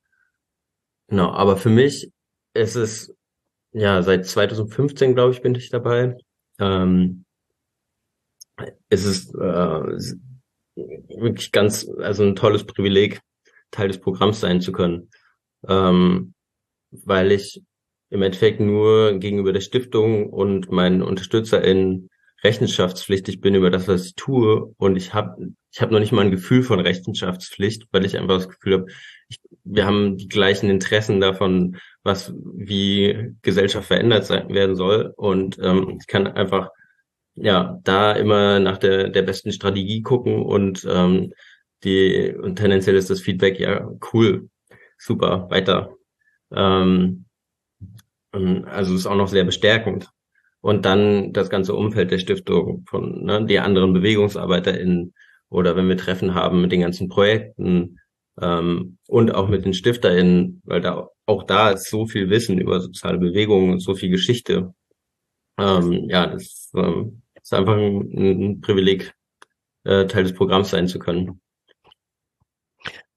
genau, 1.14 1.32
aber 1.32 1.58
für 1.58 1.70
mich 1.70 2.12
ist 2.56 2.76
es 2.76 3.16
ja 3.72 4.02
seit 4.02 4.26
2015 4.26 5.14
glaube 5.14 5.34
ich 5.34 5.44
bin 5.44 5.54
ich 5.54 5.70
dabei. 5.70 6.18
Ähm, 6.60 7.26
es 8.90 9.06
ist 9.06 9.34
äh, 9.36 9.84
wirklich 10.76 11.52
ganz, 11.52 11.88
also 12.00 12.24
ein 12.24 12.36
tolles 12.36 12.66
Privileg, 12.66 13.22
Teil 13.70 13.90
des 13.90 14.00
Programms 14.00 14.40
sein 14.40 14.60
zu 14.60 14.72
können. 14.72 15.10
Ähm, 15.68 16.34
weil 16.90 17.32
ich 17.32 17.62
im 18.10 18.22
Endeffekt 18.22 18.60
nur 18.60 19.20
gegenüber 19.20 19.54
der 19.54 19.62
Stiftung 19.62 20.32
und 20.32 20.72
meinen 20.72 21.02
UnterstützerInnen 21.02 22.10
rechenschaftspflichtig 22.44 23.40
bin 23.40 23.56
über 23.56 23.70
das, 23.70 23.88
was 23.88 24.06
ich 24.06 24.16
tue. 24.16 24.74
Und 24.78 24.96
ich 24.96 25.14
habe 25.14 25.54
ich 25.74 25.82
hab 25.82 25.90
noch 25.90 26.00
nicht 26.00 26.12
mal 26.12 26.22
ein 26.22 26.32
Gefühl 26.32 26.62
von 26.62 26.80
Rechenschaftspflicht, 26.80 27.88
weil 27.92 28.06
ich 28.06 28.18
einfach 28.18 28.38
das 28.38 28.50
Gefühl 28.50 28.74
habe, 28.74 28.86
wir 29.64 29.86
haben 29.86 30.18
die 30.18 30.28
gleichen 30.28 30.70
Interessen 30.70 31.20
davon, 31.20 31.78
was 32.04 32.32
wie 32.56 33.34
Gesellschaft 33.42 33.88
verändert 33.88 34.26
sein, 34.26 34.50
werden 34.50 34.76
soll. 34.76 35.14
Und 35.16 35.58
ähm, 35.60 35.98
ich 36.00 36.06
kann 36.06 36.28
einfach 36.28 36.70
ja, 37.36 37.80
da 37.84 38.14
immer 38.14 38.60
nach 38.60 38.78
der, 38.78 39.10
der 39.10 39.24
besten 39.24 39.52
Strategie 39.52 40.04
gucken 40.04 40.44
und 40.44 40.88
ähm, 40.88 41.34
die 41.84 42.34
und 42.40 42.58
tendenziell 42.58 42.96
ist 42.96 43.10
das 43.10 43.22
Feedback 43.22 43.60
ja 43.60 43.90
cool, 44.14 44.50
super, 44.98 45.48
weiter. 45.50 45.90
Ähm, 46.54 47.26
also 48.32 48.96
ist 48.96 49.08
auch 49.08 49.16
noch 49.16 49.28
sehr 49.28 49.44
bestärkend. 49.44 50.10
Und 50.62 50.86
dann 50.86 51.34
das 51.34 51.50
ganze 51.50 51.74
Umfeld 51.74 52.12
der 52.12 52.20
Stiftung 52.20 52.86
von 52.88 53.26
ne, 53.26 53.46
die 53.46 53.60
anderen 53.60 53.94
BewegungsarbeiterInnen 53.94 55.14
oder 55.54 55.76
wenn 55.76 55.88
wir 55.88 55.98
Treffen 55.98 56.34
haben 56.34 56.62
mit 56.62 56.72
den 56.72 56.82
ganzen 56.82 57.10
Projekten 57.10 58.00
ähm, 58.42 58.98
und 59.08 59.34
auch 59.34 59.48
mit 59.48 59.66
den 59.66 59.74
StifterInnen, 59.74 60.62
weil 60.66 60.82
da 60.82 61.10
auch 61.26 61.44
da 61.44 61.72
ist 61.72 61.90
so 61.90 62.08
viel 62.08 62.30
Wissen 62.30 62.60
über 62.60 62.82
soziale 62.82 63.20
Bewegungen 63.20 63.72
und 63.72 63.80
so 63.80 63.96
viel 63.96 64.10
Geschichte. 64.10 64.74
Ähm, 65.60 66.10
ja, 66.10 66.28
das 66.28 66.72
ähm, 66.76 67.22
ist 67.42 67.54
einfach 67.54 67.78
ein, 67.78 68.02
ein 68.12 68.62
Privileg, 68.62 69.14
äh, 69.84 70.08
Teil 70.08 70.24
des 70.24 70.34
Programms 70.34 70.72
sein 70.72 70.88
zu 70.88 71.00
können. 71.00 71.40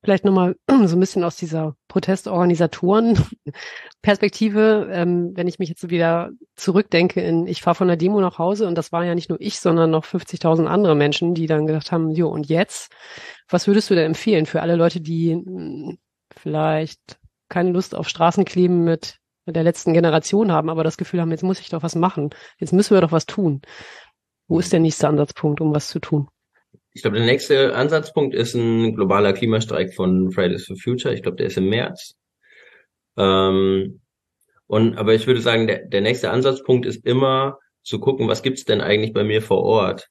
Vielleicht 0.06 0.24
nochmal 0.24 0.56
so 0.86 0.96
ein 0.96 1.00
bisschen 1.00 1.24
aus 1.24 1.34
dieser 1.34 1.74
Protestorganisatoren-Perspektive, 1.88 4.88
ähm, 4.92 5.32
wenn 5.34 5.48
ich 5.48 5.58
mich 5.58 5.68
jetzt 5.68 5.90
wieder 5.90 6.30
zurückdenke 6.54 7.20
in, 7.20 7.48
ich 7.48 7.60
fahre 7.60 7.74
von 7.74 7.88
der 7.88 7.96
Demo 7.96 8.20
nach 8.20 8.38
Hause 8.38 8.68
und 8.68 8.78
das 8.78 8.92
war 8.92 9.04
ja 9.04 9.16
nicht 9.16 9.30
nur 9.30 9.40
ich, 9.40 9.58
sondern 9.58 9.90
noch 9.90 10.04
50.000 10.04 10.66
andere 10.66 10.94
Menschen, 10.94 11.34
die 11.34 11.48
dann 11.48 11.66
gedacht 11.66 11.90
haben, 11.90 12.12
jo, 12.12 12.28
und 12.28 12.48
jetzt? 12.48 12.92
Was 13.48 13.66
würdest 13.66 13.90
du 13.90 13.96
da 13.96 14.02
empfehlen 14.02 14.46
für 14.46 14.62
alle 14.62 14.76
Leute, 14.76 15.00
die 15.00 15.32
hm, 15.32 15.98
vielleicht 16.32 17.18
keine 17.48 17.72
Lust 17.72 17.96
auf 17.96 18.08
Straßenkleben 18.08 18.84
mit 18.84 19.18
der 19.44 19.64
letzten 19.64 19.92
Generation 19.92 20.52
haben, 20.52 20.70
aber 20.70 20.84
das 20.84 20.98
Gefühl 20.98 21.20
haben, 21.20 21.32
jetzt 21.32 21.42
muss 21.42 21.58
ich 21.58 21.70
doch 21.70 21.82
was 21.82 21.96
machen, 21.96 22.30
jetzt 22.58 22.72
müssen 22.72 22.94
wir 22.94 23.00
doch 23.00 23.10
was 23.10 23.26
tun. 23.26 23.60
Wo 24.46 24.60
ist 24.60 24.72
der 24.72 24.78
nächste 24.78 25.08
Ansatzpunkt, 25.08 25.60
um 25.60 25.74
was 25.74 25.88
zu 25.88 25.98
tun? 25.98 26.28
Ich 26.96 27.02
glaube, 27.02 27.18
der 27.18 27.26
nächste 27.26 27.74
Ansatzpunkt 27.74 28.34
ist 28.34 28.54
ein 28.54 28.94
globaler 28.94 29.34
Klimastreik 29.34 29.92
von 29.92 30.32
Fridays 30.32 30.64
for 30.64 30.76
Future. 30.76 31.12
Ich 31.12 31.22
glaube, 31.22 31.36
der 31.36 31.48
ist 31.48 31.58
im 31.58 31.68
März. 31.68 32.14
Ähm, 33.18 34.00
und 34.66 34.96
aber 34.96 35.12
ich 35.12 35.26
würde 35.26 35.42
sagen, 35.42 35.66
der, 35.66 35.84
der 35.84 36.00
nächste 36.00 36.30
Ansatzpunkt 36.30 36.86
ist 36.86 37.04
immer 37.04 37.58
zu 37.82 38.00
gucken, 38.00 38.28
was 38.28 38.42
gibt's 38.42 38.64
denn 38.64 38.80
eigentlich 38.80 39.12
bei 39.12 39.24
mir 39.24 39.42
vor 39.42 39.62
Ort? 39.62 40.08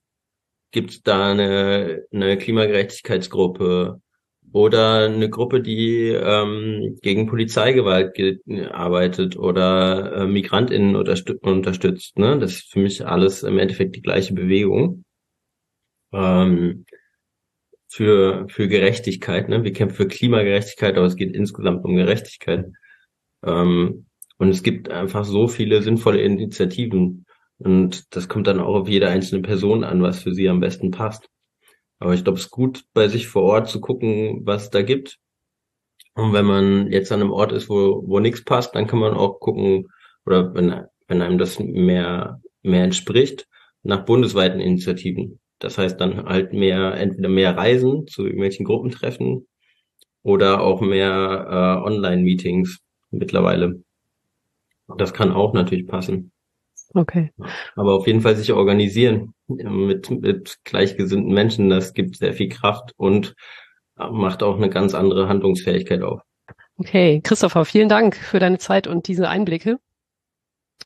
Gibt's 0.69 1.01
da 1.01 1.31
eine, 1.31 2.03
eine 2.13 2.37
Klimagerechtigkeitsgruppe? 2.37 3.99
oder 4.51 5.05
eine 5.05 5.29
Gruppe, 5.29 5.61
die 5.61 6.09
ähm, 6.09 6.99
gegen 7.01 7.25
Polizeigewalt 7.25 8.15
arbeitet 8.71 9.35
oder 9.37 10.13
äh, 10.17 10.27
MigrantInnen 10.27 10.95
unterstützt. 10.95 12.19
Ne? 12.19 12.37
Das 12.37 12.51
ist 12.53 12.71
für 12.71 12.79
mich 12.79 13.05
alles 13.05 13.41
im 13.41 13.57
Endeffekt 13.57 13.95
die 13.95 14.03
gleiche 14.03 14.35
Bewegung. 14.35 15.04
Ähm, 16.13 16.85
für, 17.95 18.45
für 18.49 18.67
Gerechtigkeit. 18.67 19.47
Ne? 19.47 19.63
Wir 19.63 19.71
kämpfen 19.71 19.95
für 19.95 20.07
Klimagerechtigkeit, 20.07 20.97
aber 20.97 21.05
es 21.05 21.15
geht 21.15 21.33
insgesamt 21.33 21.85
um 21.85 21.95
Gerechtigkeit. 21.95 22.65
Ähm, 23.43 24.07
und 24.37 24.49
es 24.49 24.63
gibt 24.63 24.89
einfach 24.89 25.23
so 25.23 25.47
viele 25.47 25.81
sinnvolle 25.81 26.21
Initiativen. 26.21 27.25
Und 27.57 28.13
das 28.13 28.27
kommt 28.27 28.47
dann 28.47 28.59
auch 28.59 28.75
auf 28.75 28.89
jede 28.89 29.07
einzelne 29.07 29.41
Person 29.41 29.85
an, 29.85 30.01
was 30.01 30.21
für 30.21 30.33
sie 30.33 30.49
am 30.49 30.59
besten 30.59 30.91
passt. 30.91 31.29
Aber 31.99 32.13
ich 32.13 32.23
glaube, 32.25 32.37
es 32.37 32.45
ist 32.45 32.51
gut, 32.51 32.83
bei 32.93 33.07
sich 33.07 33.27
vor 33.27 33.43
Ort 33.43 33.69
zu 33.69 33.79
gucken, 33.79 34.41
was 34.45 34.63
es 34.63 34.69
da 34.71 34.81
gibt. 34.81 35.17
Und 36.15 36.33
wenn 36.33 36.45
man 36.45 36.91
jetzt 36.91 37.13
an 37.13 37.21
einem 37.21 37.31
Ort 37.31 37.53
ist, 37.53 37.69
wo, 37.69 38.03
wo 38.05 38.19
nichts 38.19 38.43
passt, 38.43 38.75
dann 38.75 38.87
kann 38.87 38.99
man 38.99 39.13
auch 39.13 39.39
gucken, 39.39 39.87
oder 40.25 40.53
wenn, 40.53 40.83
wenn 41.07 41.21
einem 41.21 41.37
das 41.37 41.59
mehr, 41.59 42.41
mehr 42.61 42.83
entspricht, 42.83 43.47
nach 43.83 44.03
bundesweiten 44.03 44.59
Initiativen. 44.59 45.39
Das 45.65 45.79
heißt 45.79 45.99
dann 45.99 46.25
halt 46.25 46.53
mehr, 46.53 46.93
entweder 46.93 47.27
mehr 47.27 47.57
Reisen 47.57 48.05
zu 48.05 48.23
irgendwelchen 48.23 48.67
Gruppentreffen 48.67 49.47
oder 50.21 50.61
auch 50.61 50.79
mehr 50.79 51.81
äh, 51.81 51.87
Online-Meetings 51.87 52.81
mittlerweile. 53.09 53.81
Das 54.99 55.11
kann 55.11 55.31
auch 55.31 55.53
natürlich 55.53 55.87
passen. 55.87 56.31
Okay. 56.93 57.31
Aber 57.75 57.95
auf 57.95 58.05
jeden 58.05 58.21
Fall 58.21 58.35
sich 58.35 58.53
organisieren 58.53 59.33
mit, 59.47 60.11
mit 60.11 60.59
gleichgesinnten 60.65 61.33
Menschen, 61.33 61.71
das 61.71 61.95
gibt 61.95 62.17
sehr 62.17 62.33
viel 62.33 62.49
Kraft 62.49 62.91
und 62.95 63.33
macht 63.95 64.43
auch 64.43 64.57
eine 64.57 64.69
ganz 64.69 64.93
andere 64.93 65.27
Handlungsfähigkeit 65.27 66.03
auf. 66.03 66.21
Okay, 66.77 67.21
Christopher, 67.23 67.65
vielen 67.65 67.89
Dank 67.89 68.15
für 68.15 68.37
deine 68.37 68.59
Zeit 68.59 68.85
und 68.85 69.07
diese 69.07 69.29
Einblicke. 69.29 69.79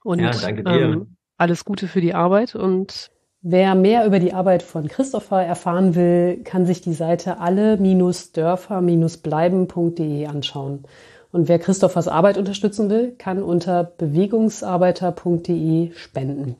Und 0.06 0.20
ja, 0.20 0.32
danke 0.32 0.64
dir. 0.64 0.72
Ähm, 0.72 1.18
alles 1.36 1.66
Gute 1.66 1.90
für 1.90 2.00
die 2.00 2.14
Arbeit 2.14 2.56
und 2.56 3.12
Wer 3.42 3.74
mehr 3.74 4.06
über 4.06 4.20
die 4.20 4.34
Arbeit 4.34 4.64
von 4.64 4.90
Christopher 4.90 5.42
erfahren 5.42 5.96
will, 5.96 6.42
kann 6.44 6.66
sich 6.66 6.82
die 6.82 6.92
Seite 6.92 7.40
alle-dörfer-bleiben.de 7.40 10.26
anschauen. 10.26 10.84
Und 11.32 11.48
wer 11.48 11.58
Christophers 11.58 12.10
Arbeit 12.10 12.38
unterstützen 12.38 12.90
will, 12.90 13.16
kann 13.18 13.42
unter 13.42 13.86
bewegungsarbeiter.de 13.86 15.94
spenden. 15.94 16.58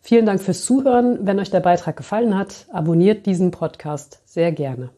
Vielen 0.00 0.24
Dank 0.24 0.40
fürs 0.40 0.64
Zuhören. 0.64 1.18
Wenn 1.26 1.38
euch 1.38 1.50
der 1.50 1.60
Beitrag 1.60 1.98
gefallen 1.98 2.38
hat, 2.38 2.64
abonniert 2.72 3.26
diesen 3.26 3.50
Podcast 3.50 4.22
sehr 4.24 4.52
gerne. 4.52 4.88